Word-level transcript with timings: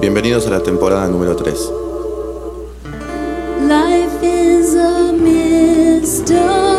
Bienvenidos 0.00 0.46
a 0.46 0.50
la 0.50 0.62
temporada 0.62 1.06
número 1.08 1.36
3. 1.36 1.89
Don't. 6.26 6.69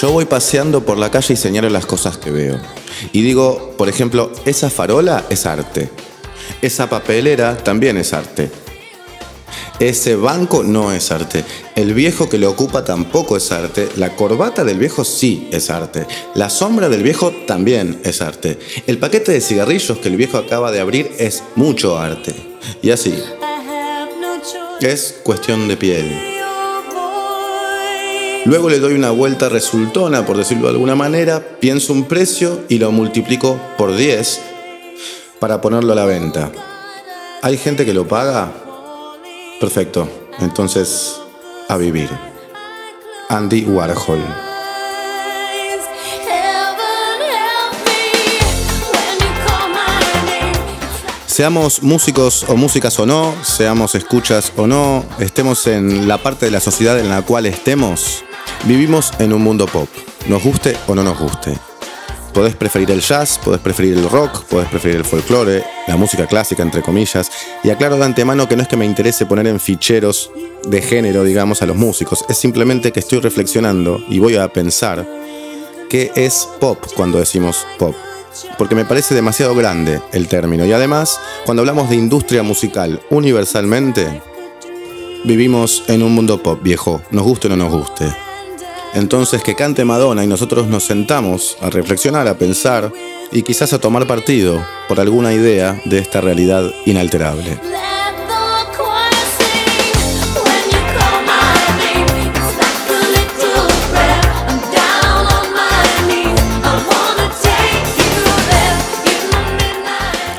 Yo 0.00 0.12
voy 0.12 0.26
paseando 0.26 0.84
por 0.84 0.98
la 0.98 1.10
calle 1.10 1.32
y 1.32 1.36
señalo 1.38 1.70
las 1.70 1.86
cosas 1.86 2.18
que 2.18 2.30
veo. 2.30 2.60
Y 3.12 3.22
digo, 3.22 3.74
por 3.78 3.88
ejemplo, 3.88 4.30
esa 4.44 4.68
farola 4.68 5.24
es 5.30 5.46
arte. 5.46 5.90
Esa 6.60 6.90
papelera 6.90 7.56
también 7.56 7.96
es 7.96 8.12
arte. 8.12 8.50
Ese 9.78 10.14
banco 10.16 10.62
no 10.62 10.92
es 10.92 11.10
arte. 11.10 11.44
El 11.74 11.94
viejo 11.94 12.28
que 12.28 12.36
lo 12.36 12.50
ocupa 12.50 12.84
tampoco 12.84 13.38
es 13.38 13.50
arte. 13.52 13.88
La 13.96 14.14
corbata 14.16 14.64
del 14.64 14.78
viejo 14.78 15.02
sí 15.02 15.48
es 15.50 15.70
arte. 15.70 16.06
La 16.34 16.50
sombra 16.50 16.90
del 16.90 17.02
viejo 17.02 17.32
también 17.46 18.00
es 18.04 18.20
arte. 18.20 18.58
El 18.86 18.98
paquete 18.98 19.32
de 19.32 19.40
cigarrillos 19.40 19.96
que 19.98 20.08
el 20.08 20.16
viejo 20.16 20.36
acaba 20.36 20.72
de 20.72 20.80
abrir 20.80 21.10
es 21.18 21.42
mucho 21.54 21.98
arte. 21.98 22.34
Y 22.82 22.90
así, 22.90 23.14
es 24.80 25.20
cuestión 25.22 25.68
de 25.68 25.76
piel. 25.78 26.35
Luego 28.46 28.70
le 28.70 28.78
doy 28.78 28.94
una 28.94 29.10
vuelta 29.10 29.48
resultona, 29.48 30.24
por 30.24 30.36
decirlo 30.36 30.68
de 30.68 30.74
alguna 30.74 30.94
manera, 30.94 31.42
pienso 31.58 31.92
un 31.92 32.04
precio 32.04 32.60
y 32.68 32.78
lo 32.78 32.92
multiplico 32.92 33.60
por 33.76 33.96
10 33.96 34.40
para 35.40 35.60
ponerlo 35.60 35.92
a 35.92 35.96
la 35.96 36.04
venta. 36.04 36.52
¿Hay 37.42 37.58
gente 37.58 37.84
que 37.84 37.92
lo 37.92 38.06
paga? 38.06 38.52
Perfecto. 39.58 40.08
Entonces, 40.38 41.16
a 41.68 41.76
vivir. 41.76 42.08
Andy 43.28 43.64
Warhol. 43.64 44.22
Seamos 51.26 51.82
músicos 51.82 52.44
o 52.48 52.56
músicas 52.56 52.98
o 53.00 53.06
no, 53.06 53.34
seamos 53.42 53.96
escuchas 53.96 54.52
o 54.56 54.66
no, 54.66 55.04
estemos 55.18 55.66
en 55.66 56.06
la 56.06 56.22
parte 56.22 56.46
de 56.46 56.52
la 56.52 56.60
sociedad 56.60 56.98
en 56.98 57.10
la 57.10 57.22
cual 57.22 57.44
estemos, 57.44 58.24
vivimos 58.64 59.12
en 59.18 59.32
un 59.32 59.42
mundo 59.42 59.66
pop, 59.66 59.88
nos 60.28 60.42
guste 60.42 60.76
o 60.86 60.94
no 60.94 61.02
nos 61.02 61.18
guste. 61.18 61.52
Podés 62.32 62.54
preferir 62.54 62.90
el 62.90 63.00
jazz, 63.00 63.38
podés 63.42 63.60
preferir 63.60 63.96
el 63.96 64.10
rock, 64.10 64.44
podés 64.44 64.68
preferir 64.68 64.98
el 64.98 65.04
folclore, 65.06 65.64
la 65.88 65.96
música 65.96 66.26
clásica, 66.26 66.62
entre 66.62 66.82
comillas. 66.82 67.30
Y 67.64 67.70
aclaro 67.70 67.96
de 67.96 68.04
antemano 68.04 68.46
que 68.46 68.56
no 68.56 68.62
es 68.62 68.68
que 68.68 68.76
me 68.76 68.84
interese 68.84 69.24
poner 69.24 69.46
en 69.46 69.58
ficheros 69.58 70.30
de 70.68 70.82
género, 70.82 71.24
digamos, 71.24 71.62
a 71.62 71.66
los 71.66 71.76
músicos. 71.76 72.26
Es 72.28 72.36
simplemente 72.36 72.92
que 72.92 73.00
estoy 73.00 73.20
reflexionando 73.20 74.04
y 74.10 74.18
voy 74.18 74.36
a 74.36 74.48
pensar 74.48 75.08
qué 75.88 76.12
es 76.14 76.46
pop 76.60 76.78
cuando 76.94 77.18
decimos 77.18 77.66
pop. 77.78 77.94
Porque 78.58 78.74
me 78.74 78.84
parece 78.84 79.14
demasiado 79.14 79.54
grande 79.54 80.02
el 80.12 80.28
término. 80.28 80.66
Y 80.66 80.72
además, 80.72 81.18
cuando 81.46 81.62
hablamos 81.62 81.88
de 81.88 81.96
industria 81.96 82.42
musical 82.42 83.00
universalmente, 83.08 84.20
vivimos 85.24 85.84
en 85.88 86.02
un 86.02 86.14
mundo 86.14 86.42
pop, 86.42 86.60
viejo, 86.62 87.00
nos 87.10 87.24
guste 87.24 87.46
o 87.46 87.50
no 87.50 87.56
nos 87.56 87.72
guste. 87.72 88.25
Entonces 88.96 89.42
que 89.42 89.54
cante 89.54 89.84
Madonna 89.84 90.24
y 90.24 90.26
nosotros 90.26 90.68
nos 90.68 90.84
sentamos 90.84 91.58
a 91.60 91.68
reflexionar, 91.68 92.26
a 92.28 92.38
pensar 92.38 92.90
y 93.30 93.42
quizás 93.42 93.74
a 93.74 93.78
tomar 93.78 94.06
partido 94.06 94.64
por 94.88 95.00
alguna 95.00 95.34
idea 95.34 95.78
de 95.84 95.98
esta 95.98 96.22
realidad 96.22 96.72
inalterable. 96.86 97.60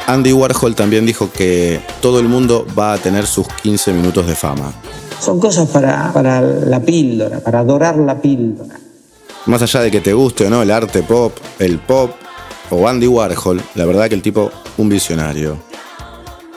Andy 0.07 0.33
Warhol 0.33 0.73
también 0.73 1.05
dijo 1.05 1.31
que 1.31 1.79
todo 2.01 2.19
el 2.19 2.27
mundo 2.27 2.65
va 2.75 2.93
a 2.93 2.97
tener 2.97 3.27
sus 3.27 3.47
15 3.61 3.93
minutos 3.93 4.25
de 4.25 4.35
fama. 4.35 4.73
Son 5.19 5.39
cosas 5.39 5.69
para, 5.69 6.11
para 6.13 6.41
la 6.41 6.79
píldora, 6.79 7.39
para 7.39 7.59
adorar 7.59 7.97
la 7.97 8.21
píldora. 8.21 8.75
Más 9.47 9.61
allá 9.61 9.81
de 9.81 9.91
que 9.91 10.01
te 10.01 10.13
guste 10.13 10.45
o 10.45 10.49
no 10.49 10.61
el 10.61 10.71
arte 10.71 11.03
pop, 11.03 11.33
el 11.59 11.79
pop 11.79 12.11
o 12.69 12.87
Andy 12.87 13.07
Warhol, 13.07 13.61
la 13.75 13.85
verdad 13.85 14.09
que 14.09 14.15
el 14.15 14.21
tipo 14.21 14.51
un 14.77 14.89
visionario. 14.89 15.57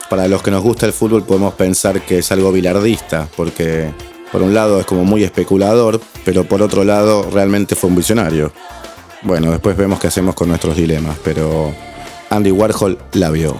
Para 0.09 0.27
los 0.27 0.43
que 0.43 0.51
nos 0.51 0.61
gusta 0.61 0.85
el 0.85 0.93
fútbol 0.93 1.23
podemos 1.23 1.53
pensar 1.53 2.01
que 2.01 2.19
es 2.19 2.31
algo 2.31 2.51
bilardista, 2.51 3.27
porque 3.37 3.91
por 4.31 4.41
un 4.41 4.53
lado 4.53 4.79
es 4.79 4.85
como 4.85 5.05
muy 5.05 5.23
especulador, 5.23 6.01
pero 6.25 6.43
por 6.43 6.61
otro 6.61 6.83
lado 6.83 7.29
realmente 7.31 7.75
fue 7.75 7.89
un 7.89 7.95
visionario. 7.95 8.51
Bueno, 9.23 9.51
después 9.51 9.77
vemos 9.77 9.99
qué 9.99 10.07
hacemos 10.07 10.35
con 10.35 10.49
nuestros 10.49 10.75
dilemas, 10.75 11.17
pero 11.23 11.73
Andy 12.29 12.51
Warhol 12.51 12.97
la 13.13 13.29
vio. 13.29 13.55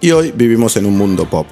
Y 0.00 0.10
hoy 0.12 0.32
vivimos 0.32 0.76
en 0.76 0.86
un 0.86 0.96
mundo 0.96 1.28
pop. 1.28 1.46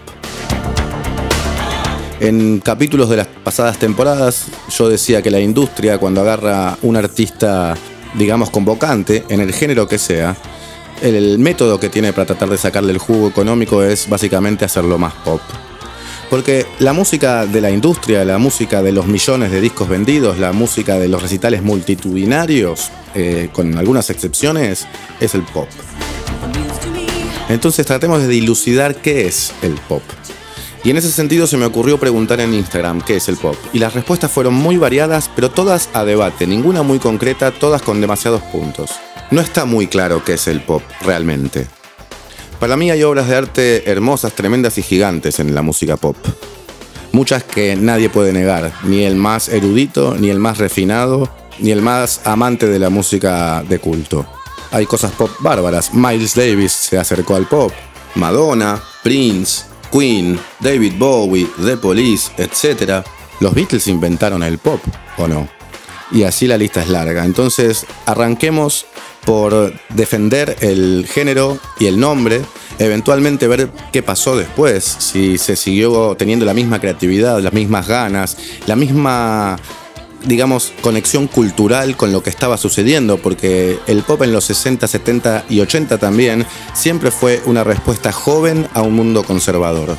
En 2.21 2.61
capítulos 2.61 3.09
de 3.09 3.17
las 3.17 3.27
pasadas 3.27 3.79
temporadas 3.79 4.49
yo 4.69 4.91
decía 4.91 5.23
que 5.23 5.31
la 5.31 5.41
industria 5.41 5.97
cuando 5.97 6.21
agarra 6.21 6.77
un 6.83 6.97
artista, 6.97 7.75
digamos, 8.15 8.51
convocante, 8.51 9.25
en 9.31 9.41
el 9.41 9.55
género 9.55 9.89
que 9.89 9.97
sea, 9.97 10.37
el 11.01 11.39
método 11.39 11.81
que 11.81 11.89
tiene 11.89 12.13
para 12.13 12.27
tratar 12.27 12.51
de 12.51 12.59
sacarle 12.59 12.93
el 12.93 12.99
jugo 12.99 13.29
económico 13.29 13.83
es 13.83 14.07
básicamente 14.07 14.67
hacerlo 14.67 14.99
más 14.99 15.15
pop. 15.25 15.41
Porque 16.29 16.67
la 16.79 16.93
música 16.93 17.47
de 17.47 17.63
la 17.63 17.71
industria, 17.71 18.23
la 18.27 18.37
música 18.37 18.83
de 18.83 18.93
los 18.93 19.07
millones 19.07 19.51
de 19.51 19.63
discos 19.63 19.89
vendidos, 19.89 20.39
la 20.39 20.53
música 20.53 20.99
de 20.99 21.09
los 21.09 21.23
recitales 21.23 21.63
multitudinarios, 21.63 22.91
eh, 23.15 23.49
con 23.51 23.79
algunas 23.79 24.11
excepciones, 24.11 24.87
es 25.21 25.35
el 25.35 25.43
pop. 25.43 25.69
Entonces 27.49 27.87
tratemos 27.87 28.21
de 28.21 28.29
dilucidar 28.29 28.97
qué 28.97 29.27
es 29.27 29.55
el 29.63 29.73
pop. 29.89 30.03
Y 30.83 30.91
en 30.91 30.97
ese 30.97 31.11
sentido 31.11 31.47
se 31.47 31.59
me 31.59 31.67
ocurrió 31.67 31.99
preguntar 31.99 32.41
en 32.41 32.55
Instagram 32.55 33.03
qué 33.03 33.17
es 33.17 33.29
el 33.29 33.37
pop. 33.37 33.57
Y 33.73 33.79
las 33.79 33.93
respuestas 33.93 34.31
fueron 34.31 34.55
muy 34.55 34.79
variadas, 34.79 35.31
pero 35.35 35.51
todas 35.51 35.91
a 35.93 36.05
debate, 36.05 36.47
ninguna 36.47 36.83
muy 36.83 36.99
concreta, 36.99 37.51
todas 37.51 37.83
con 37.83 38.01
demasiados 38.01 38.43
puntos. 38.45 38.93
No 39.31 39.41
está 39.41 39.67
muy 39.67 39.89
claro 39.89 40.25
qué 40.25 40.35
es 40.35 40.49
el 40.49 40.63
pop, 40.63 40.83
realmente. 41.03 41.67
Para 42.59 42.77
mí 42.77 42.91
hay 42.91 43.03
obras 43.03 43.29
de 43.29 43.37
arte 43.37 43.91
hermosas, 43.91 44.33
tremendas 44.33 44.79
y 44.79 44.83
gigantes 44.83 45.39
en 45.39 45.55
la 45.55 45.63
música 45.63 45.97
pop. 45.97 46.17
Muchas 47.13 47.45
que 47.45 47.77
nadie 47.77 48.09
puede 48.09 48.33
negar, 48.33 48.73
ni 48.85 49.05
el 49.05 49.17
más 49.17 49.49
erudito, 49.49 50.15
ni 50.19 50.31
el 50.31 50.39
más 50.39 50.59
refinado, 50.59 51.29
ni 51.59 51.73
el 51.73 51.83
más 51.83 52.23
amante 52.25 52.67
de 52.67 52.79
la 52.79 52.89
música 52.89 53.63
de 53.69 53.79
culto. 53.79 54.27
Hay 54.71 54.87
cosas 54.87 55.13
pop 55.13 55.31
bárbaras. 55.41 55.93
Miles 55.93 56.35
Davis 56.35 56.73
se 56.73 56.99
acercó 56.99 57.35
al 57.35 57.47
pop. 57.47 57.73
Madonna, 58.15 58.81
Prince, 59.03 59.65
Queen, 59.91 60.39
David 60.61 60.95
Bowie, 60.99 61.49
The 61.65 61.77
Police, 61.77 62.31
etc. 62.37 63.05
Los 63.41 63.55
Beatles 63.55 63.87
inventaron 63.87 64.43
el 64.43 64.59
pop, 64.59 64.81
¿o 65.17 65.27
no? 65.27 65.49
Y 66.13 66.25
así 66.25 66.47
la 66.47 66.59
lista 66.59 66.83
es 66.83 66.89
larga. 66.89 67.25
Entonces, 67.25 67.87
arranquemos 68.07 68.87
por 69.25 69.73
defender 69.91 70.57
el 70.61 71.07
género 71.09 71.59
y 71.79 71.87
el 71.87 72.01
nombre, 72.01 72.43
eventualmente 72.79 73.47
ver 73.47 73.71
qué 73.93 74.03
pasó 74.03 74.37
después, 74.37 74.85
si 74.85 75.39
se 75.39 75.57
siguió 75.57 76.17
teniendo 76.17 76.45
la 76.45 76.55
misma 76.55 76.81
creatividad, 76.81 77.41
las 77.41 77.53
mismas 77.53 77.87
ganas, 77.87 78.37
la 78.67 78.77
misma 78.77 79.57
digamos, 80.25 80.73
conexión 80.83 81.27
cultural 81.27 81.97
con 81.97 82.13
lo 82.13 82.23
que 82.23 82.31
estaba 82.31 82.57
sucediendo, 82.57 83.19
porque 83.19 83.79
el 83.87 84.03
pop 84.03 84.23
en 84.23 84.33
los 84.33 84.45
60, 84.45 84.87
70 84.87 85.45
y 85.49 85.61
80 85.61 85.99
también 85.99 86.47
siempre 86.75 87.11
fue 87.11 87.43
una 87.47 87.65
respuesta 87.65 88.13
joven 88.13 88.69
a 88.75 88.83
un 88.83 88.95
mundo 88.95 89.23
conservador. 89.25 89.97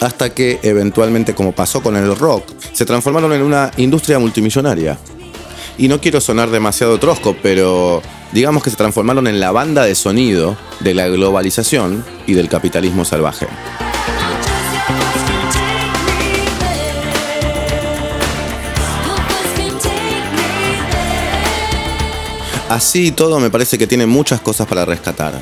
hasta 0.00 0.34
que 0.34 0.58
eventualmente, 0.62 1.34
como 1.34 1.52
pasó 1.52 1.80
con 1.80 1.96
el 1.96 2.14
rock, 2.16 2.44
se 2.72 2.84
transformaron 2.84 3.32
en 3.32 3.42
una 3.42 3.70
industria 3.76 4.18
multimillonaria. 4.18 4.98
Y 5.78 5.88
no 5.88 6.00
quiero 6.00 6.20
sonar 6.20 6.50
demasiado 6.50 6.98
trosco, 6.98 7.36
pero 7.42 8.02
digamos 8.32 8.62
que 8.62 8.70
se 8.70 8.76
transformaron 8.76 9.28
en 9.28 9.40
la 9.40 9.52
banda 9.52 9.84
de 9.84 9.94
sonido 9.94 10.56
de 10.80 10.94
la 10.94 11.08
globalización 11.08 12.04
y 12.26 12.34
del 12.34 12.48
capitalismo 12.48 13.04
salvaje. 13.04 13.46
Así 22.74 23.12
todo 23.12 23.38
me 23.38 23.50
parece 23.50 23.78
que 23.78 23.86
tiene 23.86 24.04
muchas 24.04 24.40
cosas 24.40 24.66
para 24.66 24.84
rescatar. 24.84 25.40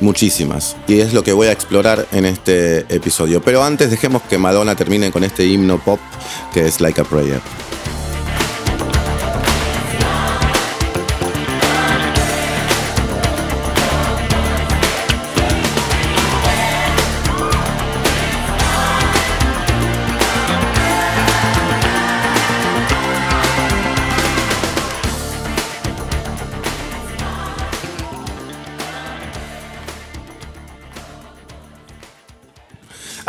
Muchísimas. 0.00 0.78
Y 0.88 1.00
es 1.00 1.12
lo 1.12 1.22
que 1.22 1.34
voy 1.34 1.48
a 1.48 1.52
explorar 1.52 2.08
en 2.10 2.24
este 2.24 2.86
episodio. 2.88 3.42
Pero 3.42 3.62
antes 3.62 3.90
dejemos 3.90 4.22
que 4.22 4.38
Madonna 4.38 4.74
termine 4.74 5.10
con 5.10 5.22
este 5.22 5.44
himno 5.44 5.78
pop 5.78 6.00
que 6.54 6.66
es 6.66 6.80
Like 6.80 7.02
a 7.02 7.04
Prayer. 7.04 7.42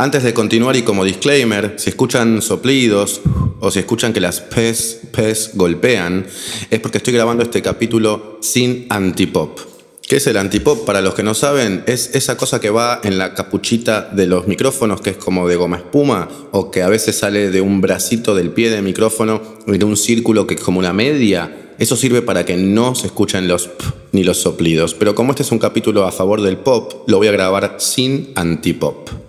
Antes 0.02 0.24
de 0.24 0.34
continuar 0.34 0.76
y 0.76 0.82
como 0.82 1.06
disclaimer, 1.06 1.76
si 1.78 1.92
escuchan 1.92 2.42
soplidos 2.42 3.22
o 3.60 3.70
si 3.70 3.78
escuchan 3.78 4.14
que 4.14 4.20
las 4.20 4.42
pes, 4.42 5.00
pes 5.12 5.52
golpean, 5.54 6.26
es 6.72 6.80
porque 6.80 6.98
estoy 6.98 7.14
grabando 7.14 7.44
este 7.44 7.62
capítulo 7.62 8.40
sin 8.42 8.88
antipop. 8.90 9.60
¿Qué 10.02 10.16
es 10.16 10.26
el 10.26 10.38
antipop? 10.38 10.86
Para 10.86 11.02
los 11.02 11.14
que 11.14 11.22
no 11.22 11.36
saben, 11.36 11.84
es 11.86 12.16
esa 12.16 12.36
cosa 12.36 12.60
que 12.60 12.72
va 12.72 13.00
en 13.04 13.20
la 13.20 13.36
capuchita 13.36 14.10
de 14.12 14.26
los 14.26 14.48
micrófonos, 14.48 15.02
que 15.02 15.12
es 15.12 15.18
como 15.18 15.48
de 15.48 15.56
goma 15.56 15.78
espuma, 15.78 16.28
o 16.50 16.72
que 16.72 16.82
a 16.82 16.90
veces 16.90 17.20
sale 17.20 17.52
de 17.52 17.62
un 17.62 17.80
bracito 17.80 18.34
del 18.34 18.50
pie 18.50 18.72
del 18.72 18.82
micrófono, 18.82 19.40
de 19.68 19.86
un 19.86 19.98
círculo 19.98 20.48
que 20.48 20.56
es 20.56 20.62
como 20.62 20.80
una 20.80 20.94
media. 20.94 21.74
Eso 21.78 21.96
sirve 21.96 22.24
para 22.24 22.44
que 22.44 22.58
no 22.58 22.96
se 22.96 23.06
escuchen 23.06 23.48
los 23.48 23.68
p 23.68 23.86
ni 24.14 24.24
los 24.24 24.42
soplidos. 24.42 24.96
Pero 24.96 25.14
como 25.14 25.34
este 25.34 25.44
es 25.44 25.52
un 25.52 25.60
capítulo 25.60 26.06
a 26.06 26.12
favor 26.12 26.42
del 26.42 26.58
pop, 26.58 27.08
lo 27.08 27.20
voy 27.20 27.28
a 27.28 27.32
grabar 27.32 27.76
sin 27.78 28.32
antipop. 28.34 29.21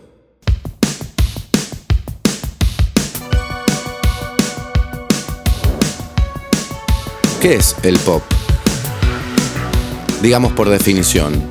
¿Qué 7.42 7.56
es 7.56 7.74
el 7.82 7.98
pop? 7.98 8.22
Digamos 10.22 10.52
por 10.52 10.68
definición. 10.68 11.42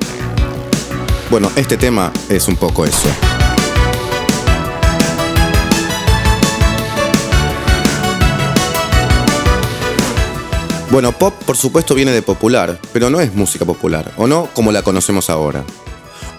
Bueno, 1.30 1.52
este 1.54 1.76
tema 1.76 2.10
es 2.30 2.48
un 2.48 2.56
poco 2.56 2.86
eso. 2.86 3.10
Bueno, 10.90 11.12
pop 11.12 11.34
por 11.44 11.58
supuesto 11.58 11.94
viene 11.94 12.12
de 12.12 12.22
popular, 12.22 12.80
pero 12.94 13.10
no 13.10 13.20
es 13.20 13.34
música 13.34 13.66
popular, 13.66 14.14
o 14.16 14.26
no 14.26 14.48
como 14.54 14.72
la 14.72 14.80
conocemos 14.80 15.28
ahora. 15.28 15.62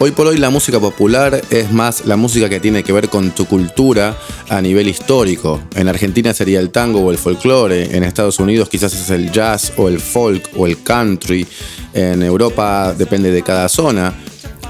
Hoy 0.05 0.11
por 0.11 0.27
hoy 0.27 0.35
la 0.35 0.49
música 0.49 0.81
popular 0.81 1.41
es 1.49 1.71
más 1.71 2.05
la 2.05 2.17
música 2.17 2.49
que 2.49 2.59
tiene 2.59 2.83
que 2.83 2.91
ver 2.91 3.07
con 3.07 3.31
tu 3.31 3.45
cultura 3.45 4.17
a 4.49 4.59
nivel 4.59 4.89
histórico. 4.89 5.61
En 5.77 5.87
Argentina 5.87 6.33
sería 6.33 6.59
el 6.59 6.71
tango 6.71 6.99
o 6.99 7.09
el 7.09 7.17
folclore, 7.17 7.95
en 7.95 8.03
Estados 8.03 8.37
Unidos 8.37 8.67
quizás 8.67 8.93
es 8.93 9.09
el 9.11 9.31
jazz 9.31 9.71
o 9.77 9.87
el 9.87 10.01
folk 10.01 10.49
o 10.57 10.67
el 10.67 10.83
country, 10.83 11.47
en 11.93 12.21
Europa 12.21 12.93
depende 12.93 13.31
de 13.31 13.43
cada 13.43 13.69
zona, 13.69 14.13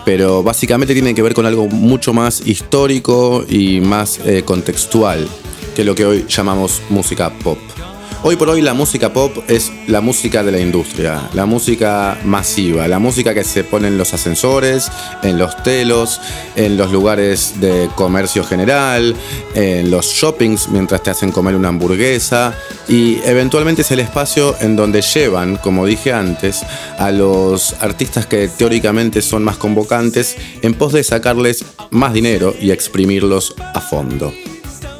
pero 0.05 0.43
básicamente 0.43 0.93
tiene 0.93 1.15
que 1.15 1.23
ver 1.23 1.33
con 1.33 1.47
algo 1.47 1.65
mucho 1.65 2.13
más 2.13 2.45
histórico 2.45 3.43
y 3.49 3.81
más 3.81 4.19
eh, 4.27 4.43
contextual 4.45 5.27
que 5.75 5.83
lo 5.83 5.95
que 5.95 6.05
hoy 6.05 6.25
llamamos 6.29 6.79
música 6.91 7.33
pop. 7.39 7.57
Hoy 8.25 8.37
por 8.37 8.49
hoy 8.49 8.61
la 8.61 8.73
música 8.73 9.11
pop 9.11 9.35
es 9.49 9.69
la 9.87 9.99
música 9.99 10.43
de 10.43 10.53
la 10.53 10.59
industria, 10.61 11.29
la 11.33 11.45
música 11.45 12.17
masiva, 12.23 12.87
la 12.87 12.97
música 12.97 13.33
que 13.33 13.43
se 13.43 13.65
pone 13.65 13.89
en 13.89 13.97
los 13.97 14.13
ascensores, 14.13 14.89
en 15.23 15.37
los 15.37 15.61
telos, 15.61 16.21
en 16.55 16.77
los 16.77 16.89
lugares 16.89 17.55
de 17.59 17.89
comercio 17.95 18.45
general, 18.45 19.13
en 19.55 19.91
los 19.91 20.05
shoppings 20.05 20.69
mientras 20.69 21.03
te 21.03 21.09
hacen 21.09 21.33
comer 21.33 21.53
una 21.57 21.67
hamburguesa 21.67 22.55
y 22.87 23.17
eventualmente 23.25 23.81
es 23.81 23.91
el 23.91 23.99
espacio 23.99 24.55
en 24.61 24.77
donde 24.77 25.01
llevan, 25.01 25.57
como 25.57 25.85
dije 25.85 26.13
antes, 26.13 26.61
a 26.97 27.11
los 27.11 27.73
artistas 27.81 28.25
que 28.25 28.47
teóricamente 28.47 29.21
son 29.21 29.43
más 29.43 29.57
convocantes 29.57 30.37
en 30.61 30.75
pos 30.75 30.93
de 30.93 31.03
sacarles 31.03 31.65
más 31.91 32.13
dinero 32.13 32.55
y 32.57 32.71
exprimirlos 32.71 33.53
a 33.73 33.81
fondo. 33.81 34.33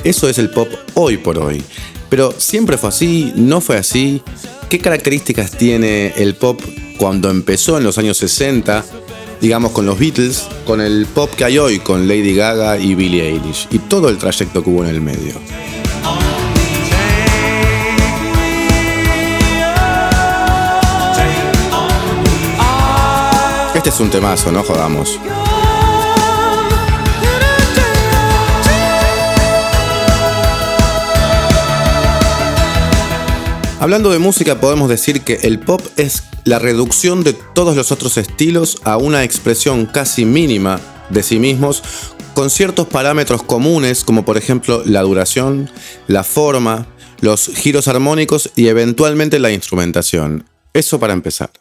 Eso 0.03 0.27
es 0.27 0.37
el 0.37 0.49
pop 0.49 0.67
hoy 0.95 1.15
por 1.15 1.37
hoy. 1.37 1.63
Pero 2.13 2.31
siempre 2.37 2.77
fue 2.77 2.89
así, 2.89 3.33
no 3.35 3.59
fue 3.59 3.75
así. 3.75 4.21
¿Qué 4.69 4.77
características 4.77 5.49
tiene 5.49 6.13
el 6.15 6.35
pop 6.35 6.61
cuando 6.99 7.31
empezó 7.31 7.75
en 7.79 7.83
los 7.83 7.97
años 7.97 8.17
60? 8.17 8.85
Digamos 9.41 9.71
con 9.71 9.87
los 9.87 9.97
Beatles, 9.97 10.47
con 10.63 10.79
el 10.79 11.07
pop 11.07 11.31
que 11.35 11.43
hay 11.43 11.57
hoy, 11.57 11.79
con 11.79 12.07
Lady 12.07 12.35
Gaga 12.35 12.77
y 12.77 12.93
Billie 12.93 13.29
Eilish, 13.29 13.67
y 13.71 13.79
todo 13.79 14.09
el 14.09 14.19
trayecto 14.19 14.63
que 14.63 14.69
hubo 14.69 14.83
en 14.83 14.91
el 14.91 15.01
medio. 15.01 15.33
Este 23.73 23.89
es 23.89 23.99
un 23.99 24.11
temazo, 24.11 24.51
no 24.51 24.61
jodamos. 24.61 25.17
Hablando 33.83 34.11
de 34.11 34.19
música, 34.19 34.61
podemos 34.61 34.87
decir 34.87 35.23
que 35.23 35.39
el 35.43 35.59
pop 35.59 35.81
es 35.97 36.23
la 36.45 36.57
reducción 36.57 37.21
de 37.21 37.33
todos 37.33 37.75
los 37.75 37.91
otros 37.91 38.15
estilos 38.15 38.77
a 38.85 38.95
una 38.95 39.25
expresión 39.25 39.87
casi 39.87 40.23
mínima 40.23 40.79
de 41.09 41.21
sí 41.21 41.37
mismos, 41.37 41.83
con 42.33 42.49
ciertos 42.49 42.87
parámetros 42.87 43.43
comunes, 43.43 44.05
como 44.05 44.23
por 44.23 44.37
ejemplo 44.37 44.83
la 44.85 45.01
duración, 45.01 45.69
la 46.07 46.23
forma, 46.23 46.87
los 47.19 47.47
giros 47.47 47.89
armónicos 47.89 48.51
y 48.55 48.69
eventualmente 48.69 49.37
la 49.37 49.51
instrumentación. 49.51 50.45
Eso 50.73 50.97
para 50.97 51.11
empezar. 51.11 51.51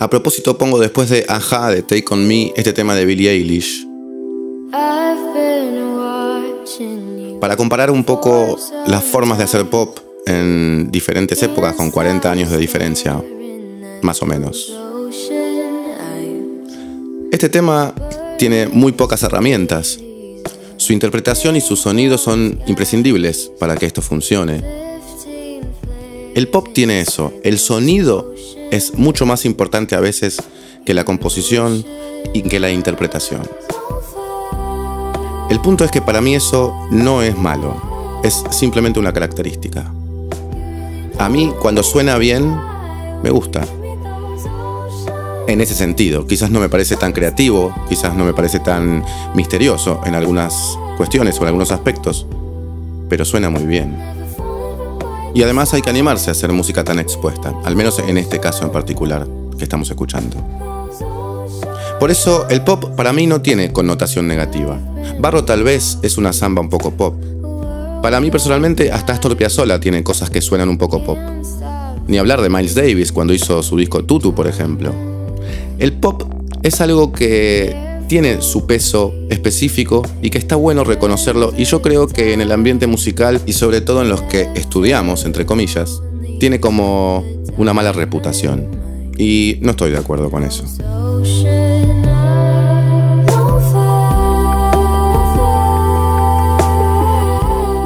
A 0.00 0.08
propósito, 0.08 0.56
pongo 0.56 0.78
después 0.78 1.10
de 1.10 1.26
Aja 1.28 1.70
de 1.70 1.82
Take 1.82 2.06
On 2.08 2.26
Me 2.26 2.54
este 2.56 2.72
tema 2.72 2.94
de 2.94 3.04
Billie 3.04 3.32
Eilish 3.32 3.86
para 7.38 7.54
comparar 7.54 7.90
un 7.90 8.04
poco 8.04 8.56
las 8.86 9.04
formas 9.04 9.36
de 9.36 9.44
hacer 9.44 9.68
pop 9.68 9.98
en 10.24 10.90
diferentes 10.90 11.42
épocas 11.42 11.74
con 11.74 11.90
40 11.90 12.32
años 12.32 12.50
de 12.50 12.56
diferencia, 12.56 13.22
más 14.00 14.22
o 14.22 14.26
menos. 14.26 14.74
Este 17.30 17.50
tema 17.50 17.94
tiene 18.38 18.68
muy 18.68 18.92
pocas 18.92 19.22
herramientas. 19.22 19.98
Su 20.78 20.94
interpretación 20.94 21.56
y 21.56 21.60
su 21.60 21.76
sonido 21.76 22.16
son 22.16 22.58
imprescindibles 22.66 23.52
para 23.58 23.76
que 23.76 23.84
esto 23.84 24.00
funcione. 24.00 24.64
El 26.34 26.48
pop 26.48 26.68
tiene 26.72 27.02
eso, 27.02 27.34
el 27.42 27.58
sonido 27.58 28.34
es 28.70 28.94
mucho 28.94 29.26
más 29.26 29.44
importante 29.44 29.94
a 29.94 30.00
veces 30.00 30.42
que 30.84 30.94
la 30.94 31.04
composición 31.04 31.84
y 32.32 32.42
que 32.42 32.60
la 32.60 32.70
interpretación. 32.70 33.42
El 35.50 35.60
punto 35.60 35.84
es 35.84 35.90
que 35.90 36.00
para 36.00 36.20
mí 36.20 36.34
eso 36.34 36.74
no 36.90 37.22
es 37.22 37.36
malo, 37.36 38.20
es 38.22 38.44
simplemente 38.50 39.00
una 39.00 39.12
característica. 39.12 39.92
A 41.18 41.28
mí 41.28 41.52
cuando 41.60 41.82
suena 41.82 42.16
bien, 42.18 42.56
me 43.22 43.30
gusta. 43.30 43.66
En 45.48 45.60
ese 45.60 45.74
sentido, 45.74 46.26
quizás 46.26 46.50
no 46.50 46.60
me 46.60 46.68
parece 46.68 46.96
tan 46.96 47.12
creativo, 47.12 47.74
quizás 47.88 48.14
no 48.14 48.24
me 48.24 48.32
parece 48.32 48.60
tan 48.60 49.04
misterioso 49.34 50.00
en 50.06 50.14
algunas 50.14 50.78
cuestiones 50.96 51.36
o 51.38 51.42
en 51.42 51.46
algunos 51.48 51.72
aspectos, 51.72 52.26
pero 53.08 53.24
suena 53.24 53.50
muy 53.50 53.64
bien. 53.64 54.19
Y 55.34 55.42
además 55.42 55.72
hay 55.74 55.82
que 55.82 55.90
animarse 55.90 56.30
a 56.30 56.32
hacer 56.32 56.52
música 56.52 56.84
tan 56.84 56.98
expuesta, 56.98 57.54
al 57.64 57.76
menos 57.76 57.98
en 57.98 58.18
este 58.18 58.40
caso 58.40 58.64
en 58.64 58.72
particular 58.72 59.26
que 59.56 59.64
estamos 59.64 59.88
escuchando. 59.90 60.36
Por 62.00 62.10
eso 62.10 62.48
el 62.48 62.62
pop 62.62 62.96
para 62.96 63.12
mí 63.12 63.26
no 63.26 63.42
tiene 63.42 63.72
connotación 63.72 64.26
negativa. 64.26 64.78
Barro 65.18 65.44
tal 65.44 65.62
vez 65.62 65.98
es 66.02 66.16
una 66.16 66.32
samba 66.32 66.62
un 66.62 66.70
poco 66.70 66.92
pop. 66.92 67.14
Para 68.02 68.20
mí 68.20 68.30
personalmente 68.30 68.90
hasta 68.90 69.12
Astor 69.12 69.36
Piazzolla 69.36 69.78
tiene 69.78 70.02
cosas 70.02 70.30
que 70.30 70.40
suenan 70.40 70.70
un 70.70 70.78
poco 70.78 71.04
pop. 71.04 71.18
Ni 72.06 72.18
hablar 72.18 72.40
de 72.40 72.48
Miles 72.48 72.74
Davis 72.74 73.12
cuando 73.12 73.34
hizo 73.34 73.62
su 73.62 73.76
disco 73.76 74.02
Tutu, 74.04 74.34
por 74.34 74.46
ejemplo. 74.46 74.92
El 75.78 75.92
pop 75.92 76.22
es 76.62 76.80
algo 76.80 77.12
que 77.12 77.89
tiene 78.10 78.42
su 78.42 78.66
peso 78.66 79.14
específico 79.28 80.04
y 80.20 80.30
que 80.30 80.38
está 80.38 80.56
bueno 80.56 80.82
reconocerlo 80.82 81.52
y 81.56 81.62
yo 81.62 81.80
creo 81.80 82.08
que 82.08 82.32
en 82.32 82.40
el 82.40 82.50
ambiente 82.50 82.88
musical 82.88 83.40
y 83.46 83.52
sobre 83.52 83.82
todo 83.82 84.02
en 84.02 84.08
los 84.08 84.22
que 84.22 84.48
estudiamos, 84.56 85.24
entre 85.26 85.46
comillas, 85.46 86.02
tiene 86.40 86.58
como 86.58 87.24
una 87.56 87.72
mala 87.72 87.92
reputación. 87.92 88.66
Y 89.16 89.58
no 89.60 89.70
estoy 89.70 89.92
de 89.92 89.98
acuerdo 89.98 90.28
con 90.28 90.42
eso. 90.42 90.64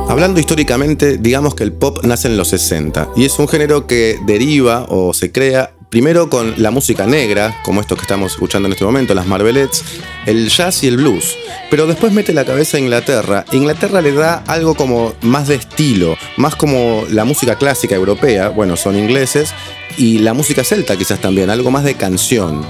Hablando 0.09 0.40
históricamente, 0.40 1.19
digamos 1.19 1.54
que 1.54 1.64
el 1.64 1.75
pop 1.75 1.99
nace 2.02 2.28
en 2.28 2.38
los 2.38 2.49
60 2.49 3.11
y 3.14 3.26
es 3.26 3.38
un 3.38 3.47
género 3.47 3.87
que 3.87 4.19
deriva 4.25 4.87
o 4.88 5.12
se 5.12 5.33
crea 5.33 5.74
primero 5.94 6.28
con 6.28 6.60
la 6.60 6.72
música 6.72 7.06
negra, 7.06 7.60
como 7.62 7.80
esto 7.80 7.94
que 7.94 8.02
estamos 8.02 8.32
escuchando 8.32 8.66
en 8.66 8.72
este 8.72 8.84
momento, 8.84 9.14
las 9.14 9.28
Marvelettes, 9.28 9.84
el 10.26 10.48
jazz 10.48 10.82
y 10.82 10.88
el 10.88 10.96
blues, 10.96 11.36
pero 11.70 11.86
después 11.86 12.12
mete 12.12 12.32
la 12.32 12.44
cabeza 12.44 12.78
a 12.78 12.80
Inglaterra. 12.80 13.44
Inglaterra 13.52 14.00
le 14.00 14.10
da 14.10 14.42
algo 14.48 14.74
como 14.74 15.14
más 15.20 15.46
de 15.46 15.54
estilo, 15.54 16.16
más 16.36 16.56
como 16.56 17.04
la 17.10 17.24
música 17.24 17.54
clásica 17.54 17.94
europea, 17.94 18.48
bueno, 18.48 18.76
son 18.76 18.98
ingleses, 18.98 19.54
y 19.96 20.18
la 20.18 20.34
música 20.34 20.64
celta 20.64 20.96
quizás 20.96 21.20
también, 21.20 21.48
algo 21.48 21.70
más 21.70 21.84
de 21.84 21.94
canción. 21.94 22.66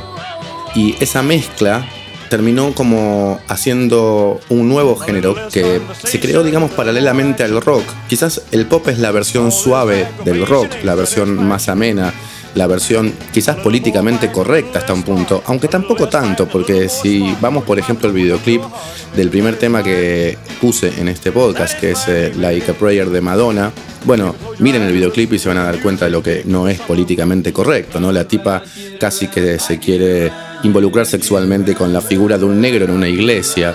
Y 0.74 0.94
esa 1.00 1.22
mezcla 1.22 1.88
terminó 2.28 2.74
como 2.74 3.40
haciendo 3.48 4.38
un 4.50 4.68
nuevo 4.68 4.96
género 4.96 5.34
que 5.50 5.80
se 6.02 6.20
creó, 6.20 6.42
digamos, 6.42 6.72
paralelamente 6.72 7.42
al 7.42 7.58
rock. 7.62 7.84
Quizás 8.06 8.42
el 8.52 8.66
pop 8.66 8.86
es 8.88 8.98
la 8.98 9.12
versión 9.12 9.50
suave 9.50 10.08
del 10.26 10.46
rock, 10.46 10.68
la 10.82 10.94
versión 10.94 11.42
más 11.48 11.70
amena, 11.70 12.12
la 12.54 12.66
versión 12.66 13.12
quizás 13.32 13.56
políticamente 13.56 14.30
correcta 14.30 14.78
hasta 14.78 14.92
un 14.92 15.02
punto, 15.02 15.42
aunque 15.46 15.68
tampoco 15.68 16.08
tanto, 16.08 16.46
porque 16.46 16.88
si 16.88 17.34
vamos, 17.40 17.64
por 17.64 17.78
ejemplo, 17.78 18.08
al 18.08 18.14
videoclip 18.14 18.62
del 19.16 19.28
primer 19.28 19.56
tema 19.56 19.82
que 19.82 20.38
puse 20.60 21.00
en 21.00 21.08
este 21.08 21.32
podcast, 21.32 21.78
que 21.78 21.92
es 21.92 22.08
eh, 22.08 22.32
Like 22.36 22.70
a 22.70 22.74
Prayer 22.74 23.10
de 23.10 23.20
Madonna, 23.20 23.72
bueno, 24.04 24.34
miren 24.58 24.82
el 24.82 24.92
videoclip 24.92 25.32
y 25.32 25.38
se 25.38 25.48
van 25.48 25.58
a 25.58 25.64
dar 25.64 25.80
cuenta 25.80 26.04
de 26.04 26.10
lo 26.10 26.22
que 26.22 26.42
no 26.44 26.68
es 26.68 26.78
políticamente 26.80 27.52
correcto, 27.52 28.00
¿no? 28.00 28.12
La 28.12 28.28
tipa 28.28 28.62
casi 29.00 29.28
que 29.28 29.58
se 29.58 29.78
quiere 29.78 30.30
involucrar 30.62 31.06
sexualmente 31.06 31.74
con 31.74 31.92
la 31.92 32.00
figura 32.00 32.38
de 32.38 32.44
un 32.44 32.60
negro 32.60 32.84
en 32.84 32.90
una 32.90 33.08
iglesia 33.08 33.74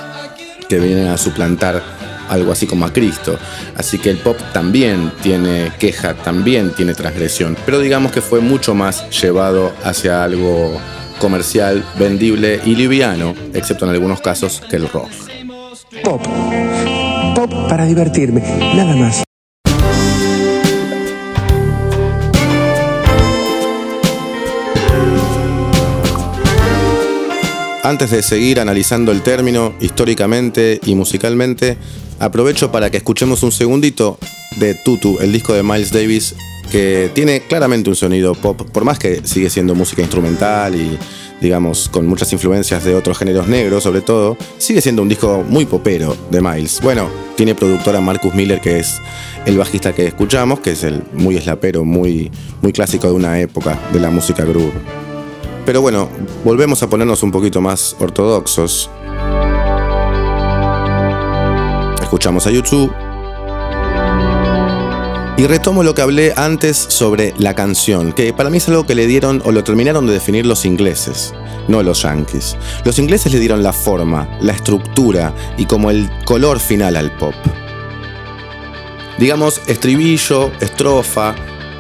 que 0.68 0.80
viene 0.80 1.10
a 1.10 1.18
suplantar 1.18 2.09
algo 2.30 2.52
así 2.52 2.68
como 2.68 2.86
a 2.86 2.94
Cristo. 2.94 3.38
Así 3.76 3.98
que 3.98 4.10
el 4.10 4.18
pop 4.18 4.38
también 4.54 5.12
tiene 5.22 5.72
queja, 5.80 6.14
también 6.14 6.72
tiene 6.72 6.94
transgresión, 6.94 7.58
pero 7.66 7.80
digamos 7.80 8.12
que 8.12 8.22
fue 8.22 8.40
mucho 8.40 8.74
más 8.76 9.10
llevado 9.22 9.74
hacia 9.84 10.24
algo 10.24 10.80
comercial, 11.20 11.84
vendible 12.00 12.62
y 12.66 12.76
liviano, 12.76 13.36
excepto 13.54 13.86
en 13.86 13.92
algunos 13.92 14.22
casos 14.22 14.62
que 14.70 14.78
el 14.78 14.88
rock. 14.88 15.10
Pop. 16.04 16.26
Pop 17.36 17.52
para 17.68 17.86
divertirme, 17.86 18.42
nada 18.76 18.96
más. 18.96 19.24
Antes 27.84 28.12
de 28.12 28.22
seguir 28.22 28.60
analizando 28.60 29.12
el 29.12 29.22
término 29.22 29.74
históricamente 29.80 30.80
y 30.86 30.96
musicalmente, 30.96 31.78
aprovecho 32.20 32.72
para 32.72 32.90
que 32.92 32.98
escuchemos 32.98 33.44
un 33.44 33.52
segundito 33.52 34.18
de 34.58 34.76
Tutu, 34.76 35.20
el 35.20 35.32
disco 35.32 35.54
de 35.54 35.64
Miles 35.64 35.92
Davis, 35.92 36.36
que 36.72 37.10
tiene 37.14 37.42
claramente 37.42 37.90
un 37.90 37.96
sonido 37.96 38.36
pop, 38.36 38.62
por 38.72 38.86
más 38.86 39.00
que 39.00 39.22
sigue 39.26 39.50
siendo 39.50 39.74
música 39.74 40.02
instrumental 40.02 40.76
y, 40.76 40.98
digamos, 41.42 41.90
con 41.90 42.06
muchas 42.06 42.32
influencias 42.34 42.84
de 42.84 42.96
otros 42.96 43.18
géneros 43.18 43.48
negros, 43.48 43.84
sobre 43.84 44.02
todo, 44.02 44.38
sigue 44.58 44.82
siendo 44.82 45.02
un 45.02 45.10
disco 45.10 45.44
muy 45.48 45.66
popero 45.66 46.16
de 46.30 46.42
Miles. 46.42 46.80
Bueno, 46.84 47.10
tiene 47.36 47.56
productora 47.56 48.02
Marcus 48.02 48.36
Miller, 48.36 48.62
que 48.62 48.80
es 48.80 49.00
el 49.46 49.58
bajista 49.58 49.94
que 49.94 50.06
escuchamos, 50.06 50.60
que 50.60 50.72
es 50.72 50.84
el 50.84 51.02
muy 51.14 51.38
eslapero, 51.38 51.86
muy, 51.86 52.32
muy 52.62 52.72
clásico 52.72 53.08
de 53.08 53.14
una 53.14 53.40
época 53.40 53.80
de 53.92 54.00
la 54.00 54.12
música 54.12 54.44
groove. 54.44 54.74
Pero 55.66 55.82
bueno, 55.82 56.10
volvemos 56.44 56.82
a 56.84 56.90
ponernos 56.90 57.24
un 57.24 57.32
poquito 57.32 57.62
más 57.62 57.96
ortodoxos. 58.00 58.90
Escuchamos 62.10 62.48
a 62.48 62.50
YouTube. 62.50 62.92
Y 65.38 65.46
retomo 65.46 65.84
lo 65.84 65.94
que 65.94 66.02
hablé 66.02 66.34
antes 66.36 66.76
sobre 66.76 67.36
la 67.38 67.54
canción, 67.54 68.14
que 68.14 68.34
para 68.34 68.50
mí 68.50 68.58
es 68.58 68.68
algo 68.68 68.88
que 68.88 68.96
le 68.96 69.06
dieron 69.06 69.44
o 69.46 69.52
lo 69.52 69.64
terminaron 69.64 70.08
de 70.08 70.14
definir 70.14 70.48
los 70.48 70.66
ingleses, 70.66 71.36
no 71.68 71.84
los 71.84 72.02
yankees. 72.02 72.58
Los 72.84 72.98
ingleses 72.98 73.32
le 73.32 73.38
dieron 73.38 73.62
la 73.62 73.74
forma, 73.74 74.28
la 74.42 74.54
estructura 74.54 75.36
y 75.56 75.66
como 75.66 75.92
el 75.92 76.10
color 76.26 76.60
final 76.60 76.96
al 76.96 77.16
pop. 77.16 77.36
Digamos, 79.20 79.62
estribillo, 79.68 80.52
estrofa, 80.62 81.36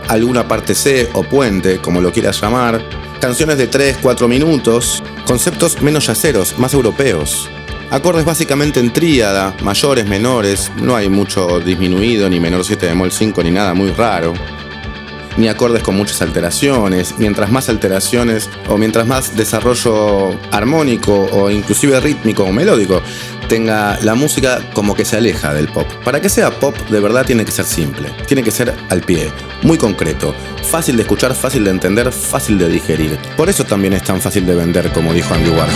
alguna 0.09 0.48
parte 0.48 0.75
C 0.75 1.09
o 1.13 1.24
puente, 1.24 1.81
como 1.81 2.01
lo 2.01 2.12
quieras 2.12 2.39
llamar, 2.39 2.83
canciones 3.19 3.57
de 3.57 3.65
3, 3.65 3.98
4 4.00 4.27
minutos, 4.27 5.01
conceptos 5.25 5.81
menos 5.81 6.05
yaceros, 6.05 6.59
más 6.59 6.75
europeos. 6.75 7.50
Acordes 7.91 8.24
básicamente 8.24 8.79
en 8.79 8.93
tríada, 8.93 9.55
mayores, 9.63 10.08
menores, 10.08 10.72
no 10.79 10.96
hay 10.96 11.10
mucho 11.10 11.60
disminuido, 11.60 12.29
ni 12.29 12.39
menor 12.39 12.63
7 12.63 12.86
bemol 12.86 13.12
5, 13.12 13.41
ni 13.41 13.50
nada 13.50 13.74
muy 13.74 13.89
raro. 13.89 14.36
Ni 15.38 15.48
acordes 15.48 15.81
con 15.81 15.96
muchas 15.96 16.22
alteraciones, 16.22 17.15
mientras 17.17 17.50
más 17.50 17.67
alteraciones 17.67 18.48
o 18.67 18.77
mientras 18.77 19.08
más 19.08 19.36
desarrollo 19.36 20.38
armónico 20.51 21.29
o 21.31 21.50
inclusive 21.50 22.00
rítmico 22.00 22.43
o 22.43 22.51
melódico 22.51 23.01
tenga 23.48 23.98
la 24.03 24.13
música 24.13 24.62
como 24.74 24.93
que 24.93 25.03
se 25.03 25.17
aleja 25.17 25.53
del 25.55 25.67
pop. 25.69 25.88
Para 26.05 26.22
que 26.22 26.29
sea 26.29 26.51
pop 26.51 26.77
de 26.89 27.00
verdad 27.00 27.25
tiene 27.25 27.43
que 27.43 27.51
ser 27.51 27.65
simple, 27.65 28.12
tiene 28.27 28.43
que 28.43 28.51
ser 28.51 28.75
al 28.89 29.01
pie, 29.01 29.31
muy 29.63 29.79
concreto, 29.79 30.36
fácil 30.69 30.96
de 30.96 31.01
escuchar, 31.01 31.34
fácil 31.34 31.63
de 31.63 31.72
entender, 31.72 32.12
fácil 32.12 32.60
de 32.60 32.69
digerir. 32.69 33.17
Por 33.36 33.50
eso 33.50 33.63
también 33.63 33.93
es 33.93 34.03
tan 34.03 34.22
fácil 34.22 34.46
de 34.46 34.53
vender 34.53 34.91
como 34.91 35.12
dijo 35.12 35.34
Andy 35.34 35.50
Warhol. 35.50 35.74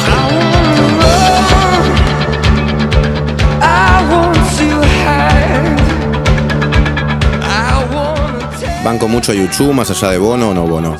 Banco 8.83 9.07
mucho 9.07 9.31
a 9.31 9.35
YouTube, 9.35 9.71
más 9.71 9.89
allá 9.89 10.11
de 10.11 10.17
Bono 10.17 10.49
o 10.49 10.53
no 10.53 10.67
Bono. 10.67 10.97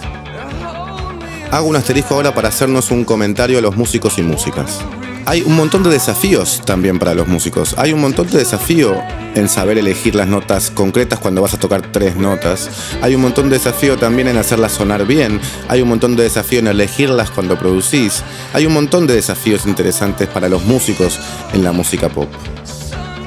Hago 1.51 1.67
un 1.67 1.75
asterisco 1.75 2.15
ahora 2.15 2.33
para 2.33 2.47
hacernos 2.47 2.91
un 2.91 3.03
comentario 3.03 3.57
a 3.57 3.61
los 3.61 3.75
músicos 3.75 4.17
y 4.17 4.21
músicas. 4.21 4.79
Hay 5.25 5.41
un 5.41 5.55
montón 5.55 5.83
de 5.83 5.89
desafíos 5.89 6.61
también 6.65 6.97
para 6.97 7.13
los 7.13 7.27
músicos. 7.27 7.75
Hay 7.77 7.91
un 7.91 7.99
montón 7.99 8.27
de 8.27 8.37
desafío 8.37 8.95
en 9.35 9.49
saber 9.49 9.77
elegir 9.77 10.15
las 10.15 10.29
notas 10.29 10.71
concretas 10.71 11.19
cuando 11.19 11.41
vas 11.41 11.53
a 11.55 11.59
tocar 11.59 11.81
tres 11.91 12.15
notas. 12.15 12.69
Hay 13.01 13.15
un 13.15 13.21
montón 13.21 13.49
de 13.49 13.57
desafío 13.57 13.97
también 13.97 14.29
en 14.29 14.37
hacerlas 14.37 14.71
sonar 14.71 15.05
bien. 15.05 15.41
Hay 15.67 15.81
un 15.81 15.89
montón 15.89 16.15
de 16.15 16.23
desafío 16.23 16.59
en 16.59 16.67
elegirlas 16.67 17.31
cuando 17.31 17.59
producís. 17.59 18.23
Hay 18.53 18.65
un 18.65 18.73
montón 18.73 19.07
de 19.07 19.15
desafíos 19.15 19.65
interesantes 19.65 20.29
para 20.29 20.47
los 20.47 20.63
músicos 20.63 21.19
en 21.53 21.65
la 21.65 21.73
música 21.73 22.07
pop. 22.07 22.29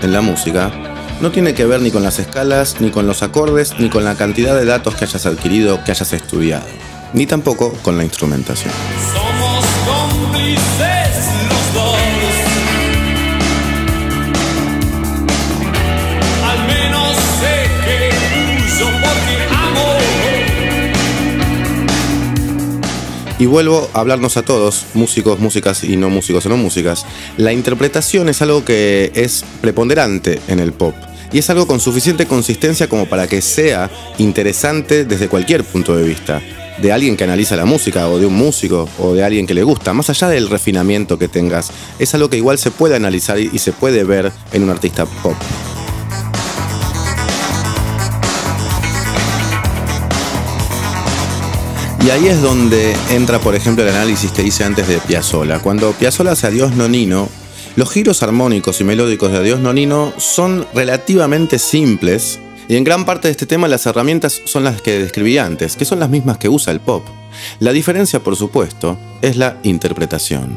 En 0.02 0.12
la 0.12 0.22
música 0.22 0.85
no 1.20 1.30
tiene 1.30 1.54
que 1.54 1.64
ver 1.64 1.80
ni 1.80 1.90
con 1.90 2.02
las 2.02 2.18
escalas, 2.18 2.80
ni 2.80 2.90
con 2.90 3.06
los 3.06 3.22
acordes, 3.22 3.74
ni 3.78 3.88
con 3.88 4.04
la 4.04 4.14
cantidad 4.14 4.54
de 4.54 4.64
datos 4.64 4.94
que 4.94 5.04
hayas 5.04 5.26
adquirido, 5.26 5.82
que 5.84 5.92
hayas 5.92 6.12
estudiado, 6.12 6.66
ni 7.12 7.26
tampoco 7.26 7.72
con 7.82 7.96
la 7.96 8.04
instrumentación. 8.04 8.72
Somos 9.12 9.64
cómplices 9.86 11.16
los 11.48 11.74
dos. 11.74 12.05
Y 23.38 23.46
vuelvo 23.46 23.90
a 23.92 24.00
hablarnos 24.00 24.38
a 24.38 24.42
todos, 24.42 24.86
músicos, 24.94 25.38
músicas 25.40 25.84
y 25.84 25.96
no 25.96 26.08
músicos 26.08 26.46
o 26.46 26.48
no 26.48 26.56
músicas. 26.56 27.04
La 27.36 27.52
interpretación 27.52 28.30
es 28.30 28.40
algo 28.40 28.64
que 28.64 29.12
es 29.14 29.44
preponderante 29.60 30.40
en 30.48 30.58
el 30.58 30.72
pop. 30.72 30.94
Y 31.32 31.38
es 31.38 31.50
algo 31.50 31.66
con 31.66 31.80
suficiente 31.80 32.26
consistencia 32.26 32.88
como 32.88 33.06
para 33.06 33.26
que 33.26 33.42
sea 33.42 33.90
interesante 34.16 35.04
desde 35.04 35.28
cualquier 35.28 35.64
punto 35.64 35.94
de 35.94 36.04
vista. 36.04 36.40
De 36.80 36.92
alguien 36.92 37.16
que 37.16 37.24
analiza 37.24 37.56
la 37.56 37.64
música, 37.64 38.08
o 38.08 38.18
de 38.18 38.26
un 38.26 38.34
músico, 38.34 38.88
o 38.98 39.14
de 39.14 39.24
alguien 39.24 39.46
que 39.46 39.54
le 39.54 39.62
gusta, 39.62 39.92
más 39.92 40.08
allá 40.08 40.28
del 40.28 40.48
refinamiento 40.48 41.18
que 41.18 41.28
tengas, 41.28 41.70
es 41.98 42.14
algo 42.14 42.30
que 42.30 42.36
igual 42.36 42.58
se 42.58 42.70
puede 42.70 42.96
analizar 42.96 43.38
y 43.38 43.58
se 43.58 43.72
puede 43.72 44.04
ver 44.04 44.32
en 44.52 44.62
un 44.62 44.70
artista 44.70 45.04
pop. 45.06 45.36
Y 52.06 52.10
ahí 52.10 52.28
es 52.28 52.40
donde 52.40 52.94
entra, 53.10 53.40
por 53.40 53.56
ejemplo, 53.56 53.82
el 53.82 53.90
análisis 53.90 54.30
que 54.30 54.44
hice 54.44 54.62
antes 54.62 54.86
de 54.86 54.98
Piazzolla. 54.98 55.58
Cuando 55.58 55.90
Piazzolla 55.90 56.30
hace 56.30 56.46
Adiós 56.46 56.76
Nonino, 56.76 57.28
los 57.74 57.90
giros 57.90 58.22
armónicos 58.22 58.80
y 58.80 58.84
melódicos 58.84 59.32
de 59.32 59.38
Adiós 59.38 59.58
Nonino 59.58 60.12
son 60.16 60.64
relativamente 60.72 61.58
simples 61.58 62.38
Y 62.68 62.76
en 62.76 62.84
gran 62.84 63.04
parte 63.06 63.26
de 63.26 63.32
este 63.32 63.46
tema 63.46 63.66
las 63.66 63.86
herramientas 63.86 64.40
son 64.44 64.62
las 64.62 64.80
que 64.82 65.00
describí 65.00 65.36
antes, 65.38 65.74
que 65.74 65.84
son 65.84 65.98
las 65.98 66.08
mismas 66.08 66.38
que 66.38 66.48
usa 66.48 66.72
el 66.72 66.78
pop. 66.78 67.04
La 67.58 67.72
diferencia, 67.72 68.20
por 68.20 68.36
supuesto, 68.36 68.96
es 69.20 69.36
la 69.36 69.56
interpretación. 69.64 70.56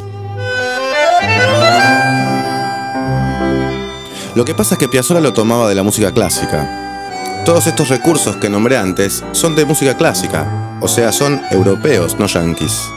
Lo 4.36 4.46
que 4.46 4.54
pasa 4.54 4.76
es 4.76 4.80
que 4.80 4.88
Piazzolla 4.88 5.20
lo 5.20 5.34
tomaba 5.34 5.68
de 5.68 5.74
la 5.74 5.82
música 5.82 6.12
clásica. 6.12 7.42
Todos 7.44 7.66
estos 7.66 7.90
recursos 7.90 8.36
que 8.36 8.50
nombré 8.50 8.78
antes 8.78 9.24
son 9.32 9.56
de 9.56 9.66
música 9.66 9.98
clásica, 9.98 10.59
o 10.82 10.88
sea, 10.88 11.12
son 11.12 11.42
europeos, 11.52 12.18
no 12.20 12.28
yanquis. 12.28 12.90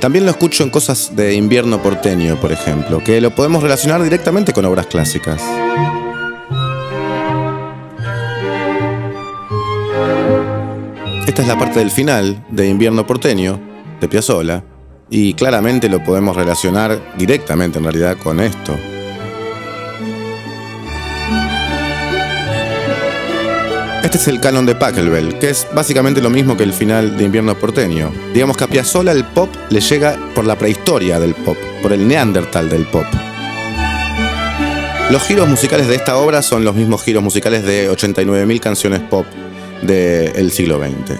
También 0.00 0.24
lo 0.24 0.30
escucho 0.30 0.62
en 0.64 0.70
cosas 0.70 1.16
de 1.16 1.34
invierno 1.34 1.82
porteño, 1.82 2.40
por 2.40 2.52
ejemplo, 2.52 3.02
que 3.02 3.20
lo 3.20 3.34
podemos 3.34 3.62
relacionar 3.62 4.02
directamente 4.02 4.52
con 4.52 4.64
obras 4.66 4.86
clásicas. 4.86 5.40
Esta 11.26 11.42
es 11.42 11.48
la 11.48 11.58
parte 11.58 11.78
del 11.78 11.90
final 11.90 12.44
de 12.50 12.68
Invierno 12.68 13.06
porteño, 13.06 13.58
de 14.00 14.08
Piazzolla, 14.08 14.62
y 15.08 15.34
claramente 15.34 15.88
lo 15.88 16.04
podemos 16.04 16.36
relacionar 16.36 17.00
directamente 17.16 17.78
en 17.78 17.84
realidad 17.84 18.16
con 18.22 18.40
esto. 18.40 18.76
Este 24.04 24.18
es 24.18 24.28
el 24.28 24.38
canon 24.38 24.66
de 24.66 24.74
Pachelbel, 24.74 25.38
que 25.38 25.48
es 25.48 25.66
básicamente 25.74 26.20
lo 26.20 26.28
mismo 26.28 26.58
que 26.58 26.62
el 26.62 26.74
final 26.74 27.16
de 27.16 27.24
Invierno 27.24 27.58
porteño. 27.58 28.12
Digamos 28.34 28.54
que 28.54 28.64
a 28.64 28.66
Piazzolla 28.66 29.12
el 29.12 29.24
pop 29.24 29.48
le 29.70 29.80
llega 29.80 30.18
por 30.34 30.44
la 30.44 30.58
prehistoria 30.58 31.18
del 31.18 31.34
pop, 31.34 31.56
por 31.80 31.90
el 31.90 32.06
neandertal 32.06 32.68
del 32.68 32.84
pop. 32.84 33.06
Los 35.10 35.22
giros 35.22 35.48
musicales 35.48 35.88
de 35.88 35.94
esta 35.94 36.18
obra 36.18 36.42
son 36.42 36.66
los 36.66 36.74
mismos 36.74 37.02
giros 37.02 37.22
musicales 37.22 37.64
de 37.64 37.90
89.000 37.90 38.60
canciones 38.60 39.00
pop 39.00 39.24
del 39.80 40.52
siglo 40.52 40.78
XX. 40.78 41.18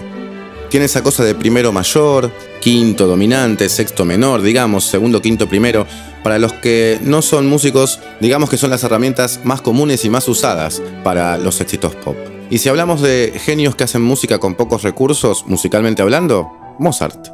Tiene 0.69 0.85
esa 0.85 1.03
cosa 1.03 1.25
de 1.25 1.35
primero 1.35 1.73
mayor, 1.73 2.31
quinto 2.61 3.07
dominante, 3.07 3.71
sexto 3.71 4.05
menor, 4.05 4.43
digamos, 4.43 4.85
segundo, 4.85 5.23
quinto, 5.23 5.49
primero. 5.49 5.87
Para 6.23 6.39
los 6.39 6.53
que 6.53 6.99
no 7.03 7.23
son 7.23 7.47
músicos, 7.47 8.01
digamos 8.21 8.51
que 8.51 8.59
son 8.59 8.69
las 8.69 8.85
herramientas 8.85 9.41
más 9.43 9.63
comunes 9.63 10.05
y 10.05 10.11
más 10.11 10.29
usadas 10.29 10.83
para 11.03 11.39
los 11.39 11.63
éxitos 11.63 11.95
pop. 11.95 12.34
Y 12.55 12.59
si 12.59 12.69
hablamos 12.69 13.01
de 13.01 13.33
genios 13.35 13.75
que 13.75 13.83
hacen 13.83 14.01
música 14.01 14.39
con 14.39 14.55
pocos 14.55 14.85
recursos, 14.85 15.45
musicalmente 15.49 16.03
hablando, 16.03 16.53
Mozart. 16.79 17.27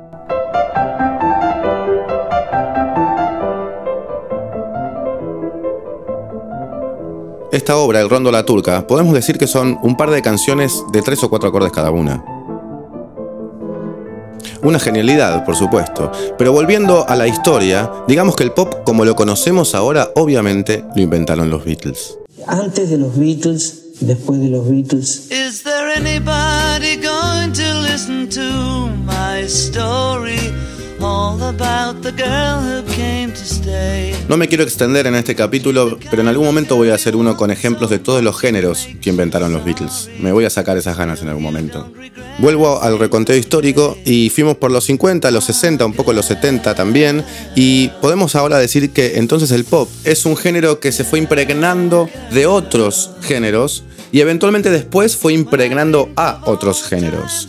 Esta 7.53 7.77
obra, 7.77 8.01
El 8.01 8.09
Rondo 8.09 8.33
La 8.33 8.47
Turca, 8.47 8.87
podemos 8.87 9.13
decir 9.13 9.37
que 9.37 9.47
son 9.47 9.79
un 9.83 9.95
par 9.99 10.11
de 10.11 10.23
canciones 10.23 10.83
de 10.91 11.03
tres 11.03 11.23
o 11.23 11.29
cuatro 11.29 11.51
acordes 11.51 11.73
cada 11.73 11.91
una. 11.91 12.25
Una 14.63 14.79
genialidad, 14.79 15.45
por 15.45 15.55
supuesto. 15.55 16.11
Pero 16.39 16.55
volviendo 16.55 17.07
a 17.07 17.15
la 17.15 17.29
historia, 17.29 17.93
digamos 18.09 18.37
que 18.37 18.45
el 18.45 18.53
pop 18.53 18.73
como 18.85 19.05
lo 19.05 19.15
conocemos 19.15 19.75
ahora, 19.75 20.13
obviamente 20.15 20.83
lo 20.97 21.03
inventaron 21.03 21.51
los 21.51 21.67
Beatles. 21.67 22.17
Antes 22.47 22.89
de 22.89 22.97
los 22.97 23.19
Beatles, 23.19 23.90
después 24.01 24.41
de 24.41 24.49
los 24.49 24.69
Beatles, 24.69 25.31
Is 25.31 25.63
there 25.63 25.93
anybody 25.95 26.97
going 26.97 27.53
to 27.53 27.81
listen 27.83 28.29
to 28.31 28.91
my 29.05 29.47
story? 29.47 30.39
All 31.03 31.43
about 31.43 32.03
the 32.03 32.13
girl 32.13 32.61
who 32.61 32.83
came 32.95 33.33
to 33.33 33.41
stay. 33.41 34.15
No 34.29 34.37
me 34.37 34.49
quiero 34.49 34.65
extender 34.65 35.07
en 35.07 35.15
este 35.15 35.35
capítulo, 35.35 35.99
pero 36.11 36.21
en 36.21 36.29
algún 36.29 36.45
momento 36.45 36.77
voy 36.77 36.91
a 36.91 36.95
hacer 36.95 37.17
uno 37.17 37.39
con 37.39 37.51
ejemplos 37.51 37.89
de 37.89 37.99
todos 37.99 38.23
los 38.23 38.39
géneros 38.39 38.87
que 39.01 39.09
inventaron 39.09 39.51
los 39.51 39.65
Beatles. 39.65 40.11
Me 40.21 40.31
voy 40.31 40.45
a 40.45 40.51
sacar 40.51 40.77
esas 40.77 40.99
ganas 40.99 41.23
en 41.23 41.29
algún 41.29 41.43
momento. 41.43 41.91
Vuelvo 42.39 42.83
al 42.83 42.99
reconteo 42.99 43.35
histórico 43.35 43.97
y 44.05 44.29
fuimos 44.29 44.59
por 44.59 44.71
los 44.71 44.85
50, 44.85 45.31
los 45.31 45.45
60, 45.45 45.87
un 45.87 45.95
poco 45.95 46.13
los 46.13 46.27
70 46.27 46.75
también, 46.75 47.25
y 47.55 47.89
podemos 48.03 48.35
ahora 48.35 48.59
decir 48.59 48.91
que 48.91 49.17
entonces 49.17 49.51
el 49.53 49.65
pop 49.65 49.89
es 50.05 50.27
un 50.27 50.37
género 50.37 50.81
que 50.81 50.93
se 50.93 51.05
fue 51.05 51.19
impregnando 51.19 52.11
de 52.31 52.47
otros 52.47 53.13
géneros 53.23 53.85
y 54.13 54.21
eventualmente 54.21 54.71
después 54.71 55.17
fue 55.17 55.33
impregnando 55.33 56.11
a 56.17 56.41
otros 56.45 56.83
géneros. 56.83 57.49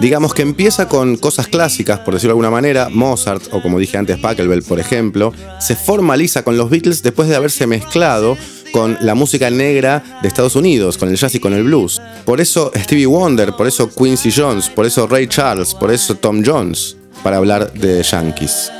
Digamos 0.00 0.34
que 0.34 0.42
empieza 0.42 0.88
con 0.88 1.16
cosas 1.16 1.46
clásicas, 1.46 2.00
por 2.00 2.14
decirlo 2.14 2.30
de 2.30 2.38
alguna 2.38 2.50
manera, 2.50 2.88
Mozart 2.88 3.42
o 3.52 3.62
como 3.62 3.78
dije 3.78 3.98
antes 3.98 4.18
Pachelbel, 4.18 4.62
por 4.62 4.80
ejemplo, 4.80 5.32
se 5.60 5.76
formaliza 5.76 6.42
con 6.42 6.56
los 6.56 6.70
Beatles 6.70 7.02
después 7.02 7.28
de 7.28 7.36
haberse 7.36 7.66
mezclado 7.66 8.36
con 8.72 8.96
la 9.00 9.14
música 9.14 9.50
negra 9.50 10.02
de 10.22 10.28
Estados 10.28 10.56
Unidos, 10.56 10.96
con 10.96 11.08
el 11.08 11.16
jazz 11.16 11.34
y 11.34 11.40
con 11.40 11.52
el 11.52 11.64
blues. 11.64 12.00
Por 12.24 12.40
eso 12.40 12.72
Stevie 12.74 13.06
Wonder, 13.06 13.52
por 13.52 13.68
eso 13.68 13.90
Quincy 13.90 14.32
Jones, 14.32 14.70
por 14.70 14.86
eso 14.86 15.06
Ray 15.06 15.26
Charles, 15.28 15.74
por 15.74 15.92
eso 15.92 16.16
Tom 16.16 16.42
Jones, 16.44 16.96
para 17.22 17.36
hablar 17.36 17.72
de 17.72 18.02
Yankees. 18.02 18.72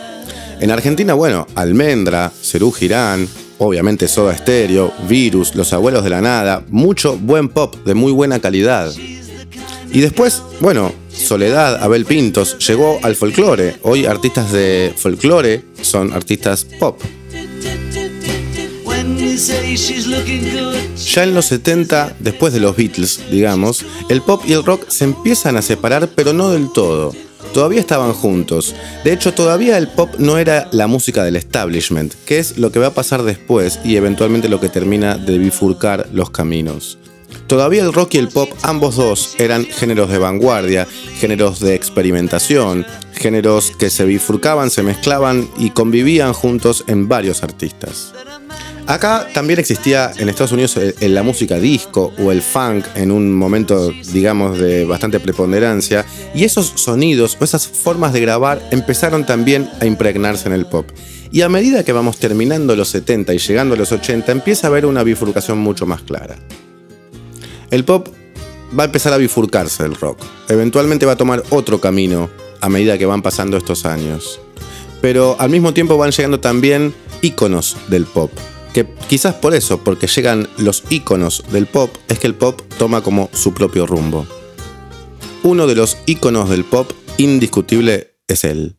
En 0.61 0.71
Argentina, 0.71 1.15
bueno, 1.15 1.47
Almendra, 1.55 2.33
Cerú 2.43 2.73
Girán, 2.73 3.29
obviamente 3.63 4.09
Soda 4.09 4.37
Stereo, 4.37 4.93
Virus, 5.09 5.55
Los 5.55 5.73
Abuelos 5.73 6.05
de 6.05 6.11
la 6.11 6.21
Nada, 6.21 6.65
mucho 6.69 7.17
buen 7.17 7.49
pop 7.49 7.77
de 7.85 7.95
muy 7.95 8.13
buena 8.13 8.41
calidad. 8.41 8.93
Y 9.93 10.01
después, 10.01 10.43
bueno, 10.61 10.93
Soledad, 11.09 11.83
Abel 11.83 12.05
Pintos, 12.05 12.59
llegó 12.67 12.99
al 13.03 13.15
folclore. 13.15 13.77
Hoy 13.83 14.07
artistas 14.07 14.51
de 14.53 14.93
folclore 14.97 15.63
son 15.83 16.13
artistas 16.13 16.65
pop. 16.65 17.01
Ya 21.13 21.23
en 21.25 21.35
los 21.35 21.47
70, 21.47 22.17
después 22.19 22.53
de 22.53 22.61
los 22.61 22.77
Beatles, 22.77 23.21
digamos, 23.31 23.85
el 24.09 24.23
pop 24.23 24.43
y 24.47 24.53
el 24.55 24.65
rock 24.65 24.89
se 24.89 25.05
empiezan 25.05 25.57
a 25.57 25.63
separar, 25.63 26.09
pero 26.15 26.33
no 26.33 26.51
del 26.51 26.73
todo. 26.73 27.13
Todavía 27.53 27.81
estaban 27.81 28.13
juntos. 28.13 28.75
De 29.05 29.13
hecho, 29.13 29.35
todavía 29.35 29.77
el 29.77 29.89
pop 29.89 30.15
no 30.19 30.39
era 30.39 30.69
la 30.73 30.87
música 30.87 31.23
del 31.23 31.37
establishment, 31.37 32.15
que 32.25 32.39
es 32.39 32.57
lo 32.59 32.73
que 32.73 32.79
va 32.79 32.89
a 32.89 32.95
pasar 32.95 33.23
después 33.23 33.79
y 33.85 33.97
eventualmente 33.97 34.49
lo 34.49 34.61
que 34.61 34.69
termina 34.69 35.17
de 35.17 35.39
bifurcar 35.39 36.09
los 36.13 36.31
caminos. 36.31 36.99
Todavía 37.47 37.83
el 37.83 37.93
rock 37.93 38.15
y 38.15 38.19
el 38.19 38.29
pop, 38.29 38.49
ambos 38.63 38.97
dos, 38.97 39.35
eran 39.39 39.67
géneros 39.67 40.09
de 40.09 40.19
vanguardia, 40.19 40.87
géneros 41.19 41.61
de 41.61 41.75
experimentación, 41.75 42.87
géneros 43.13 43.73
que 43.79 43.91
se 43.91 44.07
bifurcaban, 44.07 44.71
se 44.71 44.83
mezclaban 44.83 45.49
y 45.59 45.71
convivían 45.71 46.33
juntos 46.33 46.85
en 46.87 47.09
varios 47.09 47.43
artistas. 47.43 48.15
Acá 48.87 49.29
también 49.33 49.61
existía 49.61 50.11
en 50.19 50.29
Estados 50.29 50.53
Unidos 50.53 50.77
el- 50.77 51.15
la 51.15 51.23
música 51.23 51.59
disco 51.59 52.13
o 52.19 52.33
el 52.33 52.43
funk 52.43 52.85
en 52.97 53.13
un 53.13 53.33
momento, 53.33 53.93
digamos, 54.13 54.59
de 54.59 54.85
bastante 54.85 55.21
preponderancia, 55.21 56.05
y 56.35 56.45
esos 56.45 56.73
sonidos 56.75 57.39
o 57.41 57.45
esas 57.45 57.67
formas 57.69 58.13
de 58.13 58.21
grabar 58.21 58.61
empezaron 58.71 59.25
también 59.25 59.71
a 59.81 59.87
impregnarse 59.87 60.49
en 60.49 60.55
el 60.55 60.67
pop. 60.67 60.89
Y 61.31 61.43
a 61.43 61.49
medida 61.49 61.85
que 61.85 61.93
vamos 61.93 62.19
terminando 62.19 62.77
los 62.77 62.89
70 62.89 63.33
y 63.33 63.39
llegando 63.39 63.75
a 63.75 63.79
los 63.79 63.93
80, 63.93 64.33
empieza 64.33 64.67
a 64.67 64.71
haber 64.71 64.85
una 64.85 65.03
bifurcación 65.05 65.59
mucho 65.59 65.87
más 65.87 66.03
clara. 66.03 66.37
El 67.71 67.85
pop 67.85 68.09
va 68.79 68.83
a 68.83 68.87
empezar 68.87 69.13
a 69.13 69.17
bifurcarse 69.17 69.85
del 69.85 69.95
rock. 69.95 70.19
Eventualmente 70.49 71.07
va 71.07 71.13
a 71.13 71.17
tomar 71.17 71.43
otro 71.51 71.81
camino 71.81 72.29
a 72.61 72.69
medida 72.69 72.99
que 72.99 73.07
van 73.07 73.23
pasando 73.23 73.57
estos 73.57 73.87
años. 73.87 74.41
Pero 75.01 75.37
al 75.39 75.49
mismo 75.51 75.73
tiempo 75.73 75.97
van 75.97 76.11
llegando 76.11 76.39
también 76.41 76.93
íconos 77.23 77.77
del 77.89 78.05
pop. 78.05 78.31
Que 78.73 78.87
quizás 79.09 79.35
por 79.35 79.55
eso, 79.55 79.79
porque 79.85 80.07
llegan 80.07 80.49
los 80.57 80.85
íconos 80.89 81.45
del 81.53 81.67
pop, 81.67 81.95
es 82.09 82.19
que 82.19 82.27
el 82.27 82.35
pop 82.35 82.61
toma 82.79 83.03
como 83.03 83.29
su 83.33 83.53
propio 83.53 83.87
rumbo. 83.87 84.27
Uno 85.43 85.67
de 85.67 85.75
los 85.75 85.99
íconos 86.07 86.49
del 86.49 86.65
pop 86.65 86.91
indiscutible 87.19 88.17
es 88.29 88.45
él. 88.45 88.77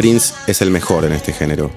Prince 0.00 0.32
es 0.46 0.62
el 0.62 0.70
mejor 0.70 1.04
en 1.04 1.12
este 1.12 1.34
género. 1.34 1.70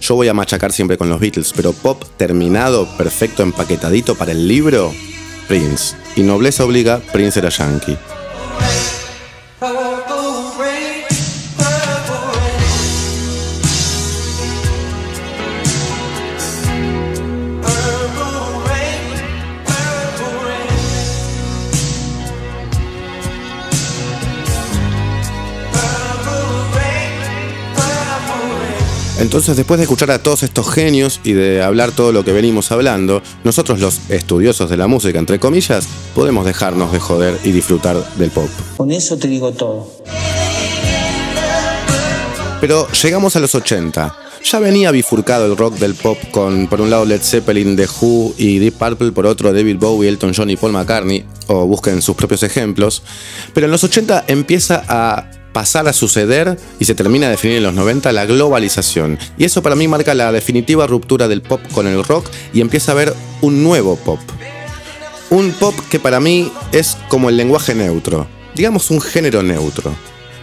Yo 0.00 0.16
voy 0.16 0.26
a 0.26 0.34
machacar 0.34 0.72
siempre 0.72 0.98
con 0.98 1.08
los 1.08 1.20
Beatles, 1.20 1.52
pero 1.54 1.72
pop 1.72 2.02
terminado, 2.16 2.88
perfecto, 2.96 3.44
empaquetadito 3.44 4.16
para 4.16 4.32
el 4.32 4.48
libro, 4.48 4.92
Prince. 5.46 5.94
Y 6.16 6.24
nobleza 6.24 6.64
obliga, 6.64 7.00
Prince 7.12 7.38
era 7.38 7.50
yankee. 7.50 7.96
Entonces, 29.34 29.56
después 29.56 29.78
de 29.78 29.82
escuchar 29.82 30.12
a 30.12 30.20
todos 30.20 30.44
estos 30.44 30.70
genios 30.70 31.18
y 31.24 31.32
de 31.32 31.60
hablar 31.60 31.90
todo 31.90 32.12
lo 32.12 32.24
que 32.24 32.30
venimos 32.30 32.70
hablando, 32.70 33.20
nosotros 33.42 33.80
los 33.80 33.98
estudiosos 34.08 34.70
de 34.70 34.76
la 34.76 34.86
música, 34.86 35.18
entre 35.18 35.40
comillas, 35.40 35.88
podemos 36.14 36.46
dejarnos 36.46 36.92
de 36.92 37.00
joder 37.00 37.40
y 37.42 37.50
disfrutar 37.50 37.96
del 38.14 38.30
pop. 38.30 38.48
Con 38.76 38.92
eso 38.92 39.16
te 39.16 39.26
digo 39.26 39.50
todo. 39.50 39.90
Pero 42.60 42.86
llegamos 42.92 43.34
a 43.34 43.40
los 43.40 43.56
80. 43.56 44.16
Ya 44.44 44.58
venía 44.60 44.92
bifurcado 44.92 45.46
el 45.46 45.56
rock 45.56 45.78
del 45.78 45.96
pop 45.96 46.16
con, 46.30 46.68
por 46.68 46.80
un 46.80 46.90
lado, 46.90 47.04
Led 47.04 47.20
Zeppelin, 47.20 47.74
The 47.74 47.88
Who 47.88 48.34
y 48.38 48.60
Deep 48.60 48.74
Purple, 48.74 49.10
por 49.10 49.26
otro, 49.26 49.52
David 49.52 49.78
Bowie, 49.80 50.10
Elton 50.10 50.32
John 50.32 50.50
y 50.50 50.56
Paul 50.56 50.74
McCartney, 50.74 51.26
o 51.48 51.66
busquen 51.66 52.02
sus 52.02 52.14
propios 52.14 52.44
ejemplos. 52.44 53.02
Pero 53.52 53.66
en 53.66 53.72
los 53.72 53.82
80 53.82 54.26
empieza 54.28 54.84
a 54.86 55.28
pasar 55.54 55.88
a 55.88 55.94
suceder 55.94 56.58
y 56.78 56.84
se 56.84 56.94
termina 56.94 57.26
de 57.26 57.32
definir 57.32 57.56
en 57.56 57.62
los 57.62 57.72
90 57.72 58.12
la 58.12 58.26
globalización. 58.26 59.18
Y 59.38 59.44
eso 59.44 59.62
para 59.62 59.76
mí 59.76 59.88
marca 59.88 60.12
la 60.12 60.32
definitiva 60.32 60.86
ruptura 60.86 61.28
del 61.28 61.40
pop 61.40 61.62
con 61.72 61.86
el 61.86 62.04
rock 62.04 62.28
y 62.52 62.60
empieza 62.60 62.92
a 62.92 62.94
haber 62.94 63.14
un 63.40 63.62
nuevo 63.62 63.96
pop. 63.96 64.18
Un 65.30 65.52
pop 65.52 65.74
que 65.88 65.98
para 65.98 66.20
mí 66.20 66.52
es 66.72 66.98
como 67.08 67.30
el 67.30 67.38
lenguaje 67.38 67.74
neutro, 67.74 68.26
digamos 68.54 68.90
un 68.90 69.00
género 69.00 69.42
neutro, 69.42 69.94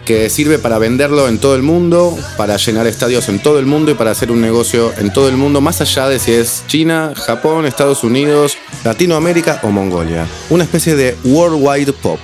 que 0.06 0.30
sirve 0.30 0.58
para 0.58 0.80
venderlo 0.80 1.28
en 1.28 1.38
todo 1.38 1.56
el 1.56 1.62
mundo, 1.62 2.18
para 2.38 2.58
llenar 2.58 2.88
estadios 2.88 3.30
en 3.30 3.40
todo 3.40 3.60
el 3.60 3.66
mundo 3.66 3.92
y 3.92 3.94
para 3.94 4.12
hacer 4.12 4.32
un 4.32 4.42
negocio 4.42 4.92
en 4.98 5.14
todo 5.14 5.30
el 5.30 5.38
mundo, 5.38 5.62
más 5.62 5.82
allá 5.82 6.10
de 6.10 6.20
si 6.20 6.32
es 6.32 6.64
China, 6.68 7.14
Japón, 7.16 7.66
Estados 7.66 8.04
Unidos, 8.04 8.58
Latinoamérica 8.84 9.60
o 9.64 9.70
Mongolia. 9.70 10.26
Una 10.50 10.64
especie 10.64 10.96
de 10.96 11.16
worldwide 11.24 11.94
pop. 11.94 12.20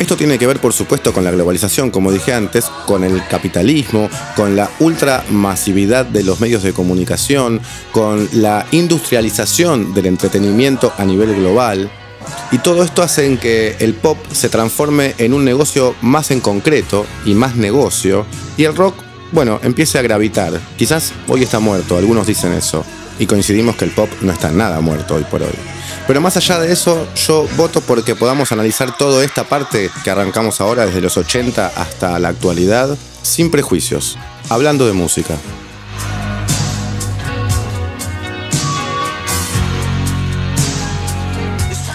Esto 0.00 0.16
tiene 0.16 0.38
que 0.38 0.46
ver, 0.46 0.60
por 0.60 0.72
supuesto, 0.72 1.12
con 1.12 1.24
la 1.24 1.30
globalización, 1.30 1.90
como 1.90 2.10
dije 2.10 2.32
antes, 2.32 2.64
con 2.86 3.04
el 3.04 3.22
capitalismo, 3.28 4.08
con 4.34 4.56
la 4.56 4.70
ultramasividad 4.78 6.06
de 6.06 6.22
los 6.24 6.40
medios 6.40 6.62
de 6.62 6.72
comunicación, 6.72 7.60
con 7.92 8.26
la 8.32 8.64
industrialización 8.70 9.92
del 9.92 10.06
entretenimiento 10.06 10.90
a 10.96 11.04
nivel 11.04 11.36
global. 11.36 11.90
Y 12.50 12.56
todo 12.58 12.82
esto 12.82 13.02
hace 13.02 13.26
en 13.26 13.36
que 13.36 13.76
el 13.78 13.92
pop 13.92 14.16
se 14.32 14.48
transforme 14.48 15.14
en 15.18 15.34
un 15.34 15.44
negocio 15.44 15.94
más 16.00 16.30
en 16.30 16.40
concreto 16.40 17.04
y 17.26 17.34
más 17.34 17.56
negocio, 17.56 18.24
y 18.56 18.64
el 18.64 18.74
rock, 18.74 18.94
bueno, 19.32 19.60
empiece 19.62 19.98
a 19.98 20.02
gravitar. 20.02 20.58
Quizás 20.78 21.12
hoy 21.28 21.42
está 21.42 21.60
muerto, 21.60 21.98
algunos 21.98 22.26
dicen 22.26 22.54
eso, 22.54 22.86
y 23.20 23.26
coincidimos 23.26 23.76
que 23.76 23.84
el 23.84 23.92
pop 23.92 24.10
no 24.22 24.32
está 24.32 24.50
nada 24.50 24.80
muerto 24.80 25.14
hoy 25.14 25.24
por 25.24 25.42
hoy. 25.42 25.54
Pero 26.06 26.20
más 26.20 26.36
allá 26.36 26.58
de 26.58 26.72
eso, 26.72 27.06
yo 27.14 27.46
voto 27.56 27.82
porque 27.82 28.16
podamos 28.16 28.50
analizar 28.50 28.96
toda 28.96 29.22
esta 29.22 29.44
parte 29.44 29.90
que 30.02 30.10
arrancamos 30.10 30.60
ahora 30.60 30.86
desde 30.86 31.02
los 31.02 31.16
80 31.16 31.72
hasta 31.76 32.18
la 32.18 32.30
actualidad, 32.30 32.96
sin 33.22 33.50
prejuicios, 33.50 34.18
hablando 34.48 34.86
de 34.86 34.94
música. 34.94 35.36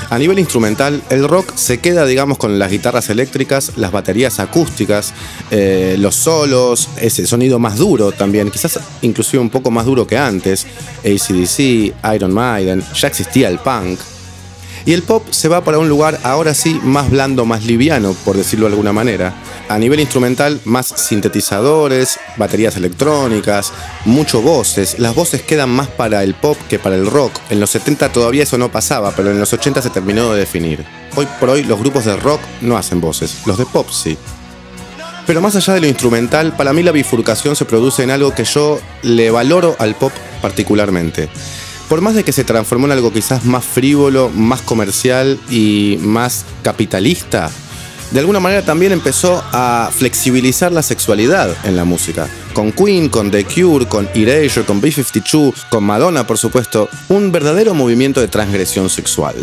A 0.09 0.17
nivel 0.17 0.39
instrumental, 0.39 1.01
el 1.09 1.27
rock 1.27 1.55
se 1.55 1.79
queda, 1.79 2.05
digamos, 2.05 2.37
con 2.37 2.59
las 2.59 2.71
guitarras 2.71 3.09
eléctricas, 3.09 3.73
las 3.75 3.91
baterías 3.91 4.39
acústicas, 4.39 5.13
eh, 5.51 5.95
los 5.99 6.15
solos, 6.15 6.89
ese 6.97 7.25
sonido 7.25 7.59
más 7.59 7.77
duro 7.77 8.11
también, 8.11 8.51
quizás 8.51 8.79
inclusive 9.01 9.41
un 9.41 9.49
poco 9.49 9.71
más 9.71 9.85
duro 9.85 10.05
que 10.05 10.17
antes. 10.17 10.65
ACDC, 11.03 11.93
Iron 12.15 12.33
Maiden, 12.33 12.83
ya 12.93 13.07
existía 13.07 13.49
el 13.49 13.59
punk. 13.59 13.99
Y 14.85 14.93
el 14.93 15.01
pop 15.01 15.25
se 15.31 15.47
va 15.47 15.63
para 15.63 15.79
un 15.79 15.89
lugar 15.89 16.19
ahora 16.23 16.53
sí 16.53 16.79
más 16.83 17.09
blando, 17.09 17.45
más 17.45 17.65
liviano, 17.65 18.13
por 18.23 18.37
decirlo 18.37 18.67
de 18.67 18.73
alguna 18.73 18.93
manera. 18.93 19.33
A 19.67 19.79
nivel 19.79 19.99
instrumental, 19.99 20.61
más 20.63 20.87
sintetizadores, 20.87 22.19
baterías 22.37 22.77
electrónicas, 22.77 23.73
mucho 24.05 24.43
voces. 24.43 24.99
Las 24.99 25.15
voces 25.15 25.41
quedan 25.41 25.71
más 25.71 25.87
para 25.87 26.23
el 26.23 26.35
pop 26.35 26.55
que 26.69 26.77
para 26.77 26.95
el 26.95 27.07
rock. 27.07 27.33
En 27.49 27.59
los 27.59 27.71
70 27.71 28.13
todavía 28.13 28.43
eso 28.43 28.59
no 28.59 28.71
pasaba, 28.71 29.11
pero 29.15 29.31
en 29.31 29.39
los 29.39 29.51
80 29.51 29.81
se 29.81 29.89
terminó 29.89 30.31
de 30.33 30.39
definir. 30.39 30.85
Hoy 31.15 31.27
por 31.39 31.49
hoy 31.49 31.63
los 31.63 31.79
grupos 31.79 32.05
de 32.05 32.15
rock 32.15 32.41
no 32.61 32.77
hacen 32.77 33.01
voces, 33.01 33.41
los 33.47 33.57
de 33.57 33.65
pop 33.65 33.87
sí. 33.89 34.15
Pero 35.25 35.41
más 35.41 35.55
allá 35.55 35.73
de 35.73 35.81
lo 35.81 35.87
instrumental, 35.87 36.55
para 36.55 36.73
mí 36.73 36.83
la 36.83 36.91
bifurcación 36.91 37.55
se 37.55 37.65
produce 37.65 38.03
en 38.03 38.11
algo 38.11 38.35
que 38.35 38.43
yo 38.43 38.79
le 39.01 39.31
valoro 39.31 39.75
al 39.79 39.95
pop 39.95 40.11
particularmente. 40.43 41.27
Por 41.89 42.01
más 42.01 42.15
de 42.15 42.23
que 42.23 42.31
se 42.31 42.43
transformó 42.43 42.87
en 42.87 42.93
algo 42.93 43.13
quizás 43.13 43.45
más 43.45 43.63
frívolo, 43.63 44.29
más 44.29 44.61
comercial 44.61 45.39
y 45.49 45.97
más 46.01 46.45
capitalista, 46.63 47.51
de 48.11 48.19
alguna 48.19 48.39
manera 48.39 48.63
también 48.63 48.91
empezó 48.91 49.43
a 49.51 49.89
flexibilizar 49.91 50.71
la 50.71 50.81
sexualidad 50.81 51.55
en 51.63 51.75
la 51.75 51.85
música. 51.85 52.27
Con 52.53 52.71
Queen, 52.71 53.09
con 53.09 53.29
The 53.29 53.43
Cure, 53.45 53.87
con 53.87 54.07
Erasure, 54.13 54.65
con 54.65 54.79
B-52, 54.79 55.53
con 55.69 55.83
Madonna, 55.83 56.25
por 56.25 56.37
supuesto, 56.37 56.87
un 57.09 57.31
verdadero 57.31 57.73
movimiento 57.73 58.21
de 58.21 58.27
transgresión 58.27 58.89
sexual. 58.89 59.35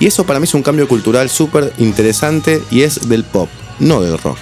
Y 0.00 0.06
eso 0.06 0.24
para 0.24 0.40
mí 0.40 0.44
es 0.44 0.54
un 0.54 0.62
cambio 0.62 0.88
cultural 0.88 1.30
súper 1.30 1.72
interesante 1.78 2.62
y 2.70 2.82
es 2.82 3.08
del 3.08 3.24
pop, 3.24 3.48
no 3.78 4.00
del 4.00 4.18
rock. 4.18 4.38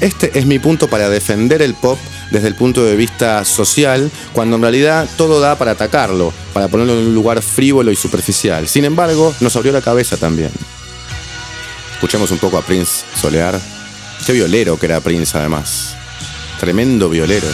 Este 0.00 0.38
es 0.38 0.46
mi 0.46 0.58
punto 0.58 0.88
para 0.88 1.08
defender 1.08 1.62
el 1.62 1.74
pop 1.74 1.98
desde 2.32 2.48
el 2.48 2.54
punto 2.54 2.82
de 2.82 2.96
vista 2.96 3.44
social, 3.44 4.10
cuando 4.32 4.56
en 4.56 4.62
realidad 4.62 5.08
todo 5.16 5.38
da 5.38 5.56
para 5.56 5.72
atacarlo, 5.72 6.32
para 6.54 6.68
ponerlo 6.68 6.94
en 6.94 7.06
un 7.08 7.14
lugar 7.14 7.42
frívolo 7.42 7.92
y 7.92 7.96
superficial. 7.96 8.66
Sin 8.66 8.84
embargo, 8.84 9.34
nos 9.40 9.54
abrió 9.54 9.70
la 9.72 9.82
cabeza 9.82 10.16
también. 10.16 10.50
Escuchemos 11.94 12.30
un 12.30 12.38
poco 12.38 12.56
a 12.56 12.62
Prince 12.62 13.04
solear. 13.20 13.60
Qué 14.26 14.32
violero 14.32 14.78
que 14.78 14.86
era 14.86 15.00
Prince 15.00 15.36
además. 15.36 15.94
Tremendo 16.58 17.08
violero. 17.08 17.46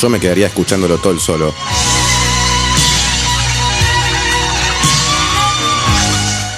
Yo 0.00 0.08
me 0.08 0.20
quedaría 0.20 0.46
escuchándolo 0.48 0.98
todo 0.98 1.12
el 1.12 1.20
solo. 1.20 1.54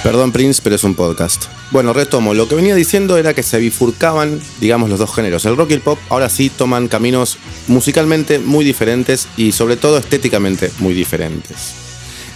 Perdón 0.03 0.31
Prince, 0.31 0.61
pero 0.63 0.75
es 0.75 0.83
un 0.83 0.95
podcast. 0.95 1.45
Bueno, 1.69 1.93
retomo. 1.93 2.33
Lo 2.33 2.47
que 2.47 2.55
venía 2.55 2.73
diciendo 2.73 3.17
era 3.17 3.35
que 3.35 3.43
se 3.43 3.59
bifurcaban, 3.59 4.41
digamos, 4.59 4.89
los 4.89 4.97
dos 4.97 5.13
géneros. 5.13 5.45
El 5.45 5.55
rock 5.55 5.71
y 5.71 5.73
el 5.75 5.81
pop 5.81 5.99
ahora 6.09 6.27
sí 6.27 6.49
toman 6.49 6.87
caminos 6.87 7.37
musicalmente 7.67 8.39
muy 8.39 8.65
diferentes 8.65 9.27
y 9.37 9.51
sobre 9.51 9.77
todo 9.77 9.99
estéticamente 9.99 10.71
muy 10.79 10.95
diferentes. 10.95 11.75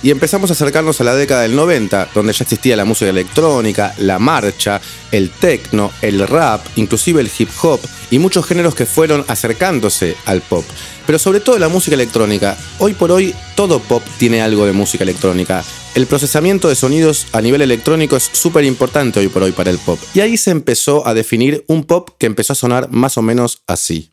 Y 0.04 0.12
empezamos 0.12 0.52
a 0.52 0.54
acercarnos 0.54 1.02
a 1.02 1.06
la 1.06 1.16
década 1.16 1.42
del 1.42 1.56
90, 1.56 2.10
donde 2.14 2.34
ya 2.34 2.44
existía 2.44 2.76
la 2.76 2.86
música 2.86 3.10
electrónica, 3.10 3.96
la 3.98 4.20
marcha, 4.20 4.80
el 5.12 5.32
techno, 5.32 5.92
el 6.04 6.20
rap, 6.28 6.64
inclusive 6.76 7.20
el 7.20 7.32
hip 7.36 7.50
hop 7.64 7.80
y 8.12 8.20
muchos 8.20 8.46
géneros 8.46 8.76
que 8.76 8.86
fueron 8.86 9.26
acercándose 9.28 10.16
al 10.26 10.42
pop. 10.42 10.64
Pero 11.08 11.18
sobre 11.18 11.40
todo 11.40 11.58
la 11.58 11.70
música 11.70 11.96
electrónica. 11.96 12.56
Hoy 12.78 12.94
por 12.94 13.12
hoy 13.12 13.34
todo 13.56 13.80
pop 13.80 14.04
tiene 14.20 14.44
algo 14.44 14.68
de 14.68 14.74
música 14.74 15.04
electrónica. 15.04 15.64
El 15.96 16.08
procesamiento 16.08 16.68
de 16.68 16.76
sonidos 16.76 17.28
a 17.32 17.40
nivel 17.40 17.62
electrónico 17.62 18.18
es 18.18 18.30
súper 18.34 18.66
importante 18.66 19.22
hoy 19.22 19.30
por 19.30 19.44
hoy 19.44 19.54
para 19.54 19.72
el 19.72 19.78
pop. 19.78 19.98
Y 20.14 20.20
ahí 20.20 20.36
se 20.36 20.52
empezó 20.52 21.08
a 21.08 21.14
definir 21.14 21.64
un 21.68 21.86
pop 21.86 22.10
que 22.18 22.26
empezó 22.26 22.52
a 22.52 22.58
sonar 22.58 22.92
más 22.92 23.18
o 23.18 23.22
menos 23.22 23.64
así. 23.66 24.12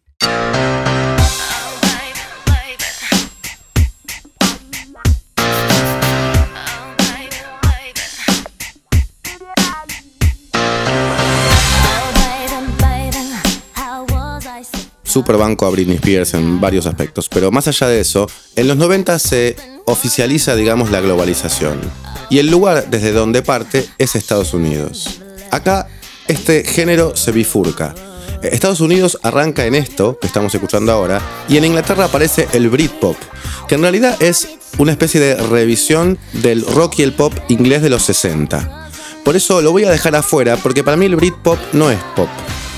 Super 15.12 15.36
banco 15.36 15.66
a 15.66 15.68
Britney 15.68 15.96
Spears 15.96 16.32
en 16.32 16.58
varios 16.58 16.86
aspectos, 16.86 17.28
pero 17.28 17.50
más 17.50 17.68
allá 17.68 17.86
de 17.86 18.00
eso, 18.00 18.26
en 18.56 18.66
los 18.66 18.78
90 18.78 19.18
se 19.18 19.56
oficializa, 19.84 20.56
digamos, 20.56 20.90
la 20.90 21.02
globalización. 21.02 21.82
Y 22.30 22.38
el 22.38 22.50
lugar 22.50 22.86
desde 22.88 23.12
donde 23.12 23.42
parte 23.42 23.86
es 23.98 24.16
Estados 24.16 24.54
Unidos. 24.54 25.20
Acá 25.50 25.86
este 26.28 26.64
género 26.64 27.14
se 27.14 27.30
bifurca. 27.30 27.94
Estados 28.42 28.80
Unidos 28.80 29.18
arranca 29.22 29.66
en 29.66 29.74
esto 29.74 30.18
que 30.18 30.28
estamos 30.28 30.54
escuchando 30.54 30.90
ahora 30.92 31.20
y 31.46 31.58
en 31.58 31.66
Inglaterra 31.66 32.06
aparece 32.06 32.48
el 32.54 32.70
Britpop, 32.70 33.18
que 33.68 33.74
en 33.74 33.82
realidad 33.82 34.16
es 34.18 34.48
una 34.78 34.92
especie 34.92 35.20
de 35.20 35.34
revisión 35.34 36.18
del 36.32 36.64
rock 36.64 37.00
y 37.00 37.02
el 37.02 37.12
pop 37.12 37.34
inglés 37.48 37.82
de 37.82 37.90
los 37.90 38.02
60. 38.04 38.88
Por 39.26 39.36
eso 39.36 39.60
lo 39.60 39.72
voy 39.72 39.84
a 39.84 39.90
dejar 39.90 40.16
afuera 40.16 40.56
porque 40.56 40.82
para 40.82 40.96
mí 40.96 41.04
el 41.04 41.16
Britpop 41.16 41.58
no 41.74 41.90
es 41.90 41.98
pop, 42.16 42.30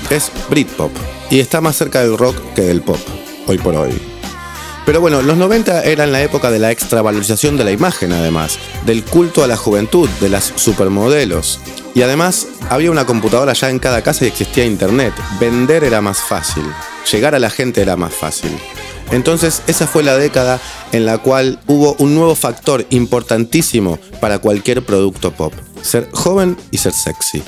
es 0.09 0.31
Britpop 0.49 0.91
y 1.29 1.39
está 1.39 1.61
más 1.61 1.75
cerca 1.75 2.01
del 2.01 2.17
rock 2.17 2.35
que 2.53 2.61
del 2.61 2.81
pop, 2.81 2.99
hoy 3.47 3.57
por 3.57 3.75
hoy. 3.75 3.91
Pero 4.85 5.01
bueno, 5.01 5.23
los 5.23 5.37
90 5.37 5.83
eran 5.83 6.11
la 6.11 6.21
época 6.21 6.51
de 6.51 6.59
la 6.59 6.71
extravalorización 6.71 7.57
de 7.57 7.63
la 7.63 7.71
imagen 7.71 8.11
además, 8.13 8.59
del 8.85 9.03
culto 9.03 9.43
a 9.43 9.47
la 9.47 9.57
juventud, 9.57 10.07
de 10.21 10.29
las 10.29 10.53
supermodelos. 10.55 11.59
Y 11.95 12.03
además 12.03 12.47
había 12.69 12.91
una 12.91 13.05
computadora 13.05 13.53
ya 13.53 13.71
en 13.71 13.79
cada 13.79 14.03
casa 14.03 14.25
y 14.25 14.27
existía 14.27 14.65
internet. 14.65 15.13
Vender 15.39 15.83
era 15.83 16.01
más 16.01 16.19
fácil, 16.19 16.63
llegar 17.11 17.33
a 17.33 17.39
la 17.39 17.49
gente 17.49 17.81
era 17.81 17.95
más 17.95 18.13
fácil. 18.13 18.55
Entonces 19.11 19.63
esa 19.65 19.87
fue 19.87 20.03
la 20.03 20.17
década 20.17 20.59
en 20.91 21.05
la 21.05 21.17
cual 21.17 21.59
hubo 21.65 21.95
un 21.97 22.13
nuevo 22.13 22.35
factor 22.35 22.85
importantísimo 22.91 23.97
para 24.19 24.39
cualquier 24.39 24.85
producto 24.85 25.31
pop, 25.31 25.53
ser 25.81 26.09
joven 26.11 26.57
y 26.69 26.77
ser 26.77 26.93
sexy. 26.93 27.41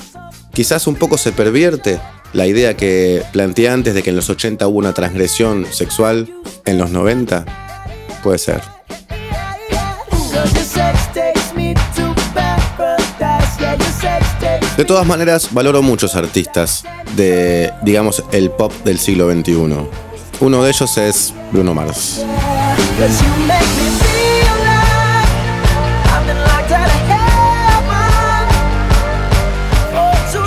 Quizás 0.52 0.88
un 0.88 0.96
poco 0.96 1.18
se 1.18 1.30
pervierte 1.30 2.00
la 2.32 2.46
idea 2.46 2.76
que 2.76 3.22
planteé 3.32 3.68
antes 3.68 3.94
de 3.94 4.02
que 4.02 4.10
en 4.10 4.16
los 4.16 4.28
80 4.30 4.66
hubo 4.66 4.78
una 4.78 4.92
transgresión 4.92 5.66
sexual, 5.70 6.28
en 6.64 6.78
los 6.78 6.90
90, 6.90 7.44
puede 8.22 8.38
ser. 8.38 8.60
De 14.76 14.84
todas 14.84 15.06
maneras, 15.06 15.48
valoro 15.52 15.82
muchos 15.82 16.14
artistas 16.14 16.84
de, 17.16 17.72
digamos, 17.82 18.22
el 18.30 18.50
pop 18.50 18.72
del 18.84 18.98
siglo 18.98 19.28
XXI. 19.28 19.52
Uno 20.40 20.62
de 20.62 20.70
ellos 20.70 20.96
es 20.98 21.34
Bruno 21.50 21.74
Mars. 21.74 22.24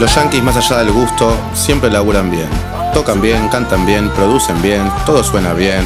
Los 0.02 0.16
Yankees, 0.16 0.42
más 0.42 0.58
allá 0.58 0.80
del 0.80 0.92
gusto, 0.92 1.32
siempre 1.54 1.92
laburan 1.92 2.32
bien. 2.32 2.50
Tocan 2.92 3.22
bien, 3.22 3.48
cantan 3.50 3.86
bien, 3.86 4.10
producen 4.10 4.60
bien, 4.60 4.82
todo 5.06 5.24
suena 5.24 5.54
bien. 5.54 5.86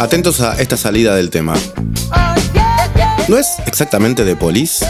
Atentos 0.00 0.40
a 0.40 0.60
esta 0.60 0.76
salida 0.76 1.14
del 1.14 1.30
tema. 1.30 1.54
¿No 3.28 3.38
es 3.38 3.46
exactamente 3.66 4.24
de 4.24 4.34
Police? 4.34 4.84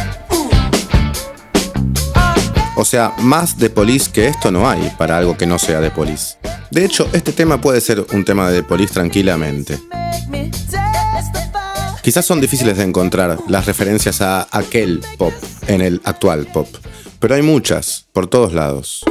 O 2.76 2.84
sea, 2.84 3.14
más 3.18 3.58
de 3.58 3.70
Police 3.70 4.10
que 4.12 4.28
esto 4.28 4.50
no 4.50 4.68
hay 4.68 4.92
para 4.98 5.16
algo 5.16 5.36
que 5.36 5.46
no 5.46 5.58
sea 5.58 5.80
de 5.80 5.90
Police. 5.90 6.36
De 6.70 6.84
hecho, 6.84 7.08
este 7.14 7.32
tema 7.32 7.58
puede 7.58 7.80
ser 7.80 8.04
un 8.12 8.24
tema 8.24 8.50
de 8.50 8.62
Police 8.62 8.92
tranquilamente. 8.92 9.80
Quizás 12.02 12.26
son 12.26 12.40
difíciles 12.40 12.76
de 12.76 12.84
encontrar 12.84 13.38
las 13.48 13.66
referencias 13.66 14.20
a 14.20 14.46
aquel 14.52 15.00
pop 15.16 15.32
en 15.66 15.80
el 15.80 16.00
actual 16.04 16.46
pop, 16.52 16.68
pero 17.18 17.34
hay 17.34 17.42
muchas, 17.42 18.06
por 18.12 18.28
todos 18.28 18.52
lados. 18.52 19.02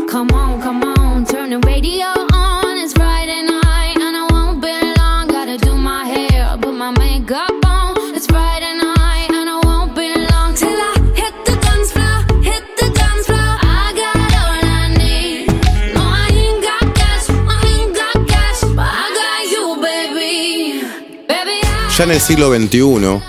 Ya 21.97 22.03
en 22.03 22.11
el 22.11 22.19
siglo 22.19 22.53
XXI 22.53 23.21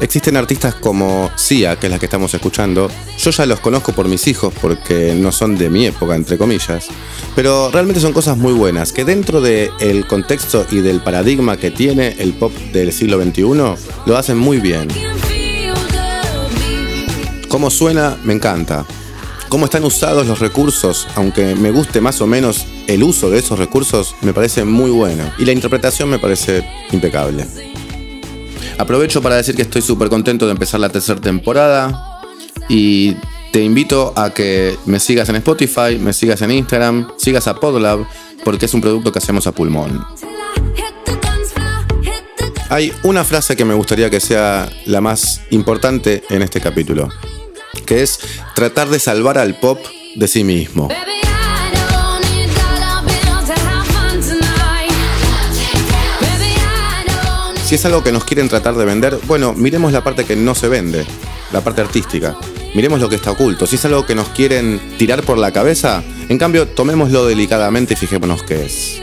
existen 0.00 0.36
artistas 0.36 0.76
como 0.76 1.32
Sia, 1.34 1.74
que 1.74 1.88
es 1.88 1.92
la 1.92 1.98
que 1.98 2.06
estamos 2.06 2.32
escuchando. 2.32 2.88
Yo 3.18 3.30
ya 3.32 3.46
los 3.46 3.58
conozco 3.58 3.92
por 3.92 4.06
mis 4.06 4.28
hijos 4.28 4.54
porque 4.62 5.12
no 5.16 5.32
son 5.32 5.58
de 5.58 5.68
mi 5.68 5.86
época, 5.86 6.14
entre 6.14 6.38
comillas. 6.38 6.86
Pero 7.34 7.72
realmente 7.72 8.00
son 8.00 8.12
cosas 8.12 8.36
muy 8.36 8.52
buenas 8.52 8.92
que 8.92 9.04
dentro 9.04 9.40
del 9.40 10.06
contexto 10.06 10.64
y 10.70 10.76
del 10.76 11.00
paradigma 11.00 11.56
que 11.56 11.72
tiene 11.72 12.14
el 12.20 12.34
pop 12.34 12.52
del 12.72 12.92
siglo 12.92 13.20
XXI 13.20 13.42
lo 13.42 14.16
hacen 14.16 14.38
muy 14.38 14.58
bien. 14.58 14.86
Cómo 17.48 17.70
suena, 17.70 18.16
me 18.22 18.34
encanta. 18.34 18.86
Cómo 19.48 19.64
están 19.64 19.82
usados 19.82 20.28
los 20.28 20.38
recursos, 20.38 21.08
aunque 21.16 21.56
me 21.56 21.72
guste 21.72 22.00
más 22.00 22.20
o 22.20 22.28
menos 22.28 22.66
el 22.86 23.02
uso 23.02 23.30
de 23.30 23.40
esos 23.40 23.58
recursos, 23.58 24.14
me 24.20 24.32
parece 24.32 24.64
muy 24.64 24.92
bueno. 24.92 25.24
Y 25.38 25.44
la 25.44 25.50
interpretación 25.50 26.08
me 26.08 26.20
parece 26.20 26.64
impecable. 26.92 27.71
Aprovecho 28.82 29.22
para 29.22 29.36
decir 29.36 29.54
que 29.54 29.62
estoy 29.62 29.80
súper 29.80 30.08
contento 30.08 30.46
de 30.46 30.50
empezar 30.50 30.80
la 30.80 30.88
tercera 30.88 31.20
temporada 31.20 32.20
y 32.68 33.14
te 33.52 33.62
invito 33.62 34.12
a 34.16 34.30
que 34.34 34.76
me 34.86 34.98
sigas 34.98 35.28
en 35.28 35.36
Spotify, 35.36 36.00
me 36.00 36.12
sigas 36.12 36.42
en 36.42 36.50
Instagram, 36.50 37.06
sigas 37.16 37.46
a 37.46 37.54
Podlab, 37.54 38.04
porque 38.44 38.66
es 38.66 38.74
un 38.74 38.80
producto 38.80 39.12
que 39.12 39.20
hacemos 39.20 39.46
a 39.46 39.52
pulmón. 39.52 40.04
Hay 42.70 42.92
una 43.04 43.22
frase 43.22 43.54
que 43.54 43.64
me 43.64 43.74
gustaría 43.74 44.10
que 44.10 44.18
sea 44.18 44.68
la 44.86 45.00
más 45.00 45.42
importante 45.50 46.24
en 46.28 46.42
este 46.42 46.60
capítulo, 46.60 47.08
que 47.86 48.02
es 48.02 48.18
tratar 48.56 48.88
de 48.88 48.98
salvar 48.98 49.38
al 49.38 49.60
pop 49.60 49.78
de 50.16 50.26
sí 50.26 50.42
mismo. 50.42 50.88
Si 57.72 57.76
es 57.76 57.86
algo 57.86 58.04
que 58.04 58.12
nos 58.12 58.26
quieren 58.26 58.50
tratar 58.50 58.74
de 58.74 58.84
vender, 58.84 59.18
bueno, 59.26 59.54
miremos 59.54 59.94
la 59.94 60.04
parte 60.04 60.26
que 60.26 60.36
no 60.36 60.54
se 60.54 60.68
vende, 60.68 61.06
la 61.52 61.62
parte 61.62 61.80
artística. 61.80 62.36
Miremos 62.74 63.00
lo 63.00 63.08
que 63.08 63.14
está 63.14 63.30
oculto. 63.30 63.66
Si 63.66 63.76
es 63.76 63.84
algo 63.86 64.04
que 64.04 64.14
nos 64.14 64.28
quieren 64.28 64.78
tirar 64.98 65.22
por 65.22 65.38
la 65.38 65.52
cabeza, 65.52 66.04
en 66.28 66.36
cambio, 66.36 66.68
tomémoslo 66.68 67.24
delicadamente 67.24 67.94
y 67.94 67.96
fijémonos 67.96 68.42
qué 68.42 68.66
es. 68.66 69.00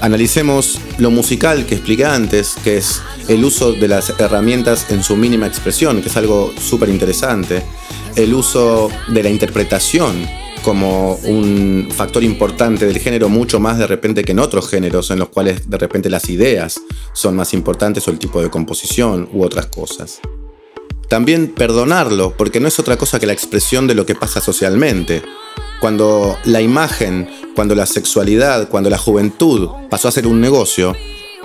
Analicemos 0.00 0.78
lo 0.98 1.10
musical 1.10 1.66
que 1.66 1.74
expliqué 1.74 2.04
antes, 2.04 2.54
que 2.62 2.76
es 2.76 3.02
el 3.26 3.44
uso 3.44 3.72
de 3.72 3.88
las 3.88 4.10
herramientas 4.20 4.86
en 4.90 5.02
su 5.02 5.16
mínima 5.16 5.48
expresión, 5.48 6.00
que 6.00 6.08
es 6.08 6.16
algo 6.16 6.54
súper 6.60 6.90
interesante. 6.90 7.64
El 8.14 8.34
uso 8.34 8.88
de 9.08 9.24
la 9.24 9.30
interpretación 9.30 10.28
como 10.66 11.14
un 11.22 11.90
factor 11.94 12.24
importante 12.24 12.86
del 12.86 12.98
género, 12.98 13.28
mucho 13.28 13.60
más 13.60 13.78
de 13.78 13.86
repente 13.86 14.24
que 14.24 14.32
en 14.32 14.40
otros 14.40 14.68
géneros, 14.68 15.12
en 15.12 15.20
los 15.20 15.28
cuales 15.28 15.70
de 15.70 15.78
repente 15.78 16.10
las 16.10 16.28
ideas 16.28 16.80
son 17.12 17.36
más 17.36 17.54
importantes 17.54 18.08
o 18.08 18.10
el 18.10 18.18
tipo 18.18 18.42
de 18.42 18.50
composición 18.50 19.28
u 19.32 19.44
otras 19.44 19.66
cosas. 19.66 20.18
También 21.08 21.54
perdonarlo, 21.54 22.34
porque 22.36 22.58
no 22.58 22.66
es 22.66 22.80
otra 22.80 22.96
cosa 22.96 23.20
que 23.20 23.26
la 23.26 23.32
expresión 23.32 23.86
de 23.86 23.94
lo 23.94 24.06
que 24.06 24.16
pasa 24.16 24.40
socialmente. 24.40 25.22
Cuando 25.80 26.36
la 26.44 26.60
imagen, 26.60 27.30
cuando 27.54 27.76
la 27.76 27.86
sexualidad, 27.86 28.68
cuando 28.68 28.90
la 28.90 28.98
juventud 28.98 29.68
pasó 29.88 30.08
a 30.08 30.10
ser 30.10 30.26
un 30.26 30.40
negocio, 30.40 30.96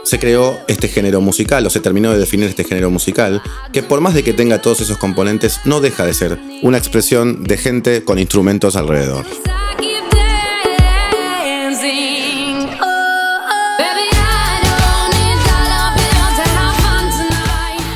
se 0.04 0.20
creó 0.20 0.60
este 0.68 0.88
género 0.88 1.22
musical, 1.22 1.66
o 1.66 1.70
se 1.70 1.80
terminó 1.80 2.12
de 2.12 2.20
definir 2.20 2.50
este 2.50 2.64
género 2.64 2.90
musical, 2.90 3.42
que 3.72 3.84
por 3.84 4.02
más 4.02 4.14
de 4.14 4.24
que 4.24 4.34
tenga 4.34 4.62
todos 4.62 4.82
esos 4.82 4.98
componentes, 4.98 5.60
no 5.66 5.80
deja 5.80 6.06
de 6.06 6.14
ser 6.14 6.40
una 6.62 6.78
expresión 6.78 7.44
de 7.44 7.58
gente 7.58 8.04
con 8.04 8.20
instrumentos 8.20 8.76
alrededor. 8.76 9.26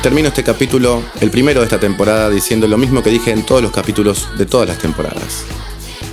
Termino 0.02 0.28
este 0.28 0.44
capítulo, 0.44 1.02
el 1.20 1.32
primero 1.32 1.60
de 1.60 1.64
esta 1.64 1.80
temporada, 1.80 2.30
diciendo 2.30 2.68
lo 2.68 2.78
mismo 2.78 3.02
que 3.02 3.10
dije 3.10 3.32
en 3.32 3.44
todos 3.44 3.60
los 3.60 3.72
capítulos 3.72 4.28
de 4.38 4.46
todas 4.46 4.68
las 4.68 4.78
temporadas. 4.78 5.42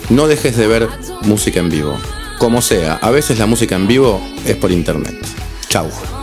No 0.10 0.26
dejes 0.26 0.58
de 0.58 0.66
ver 0.66 0.90
música 1.22 1.60
en 1.60 1.70
vivo. 1.70 2.00
Como 2.40 2.64
sea, 2.64 2.96
a 2.96 3.12
veces 3.12 3.38
la 3.38 3.46
música 3.46 3.76
en 3.76 3.86
vivo 3.86 4.20
es 4.48 4.56
por 4.56 4.72
internet. 4.72 5.43
Chau. 5.74 6.23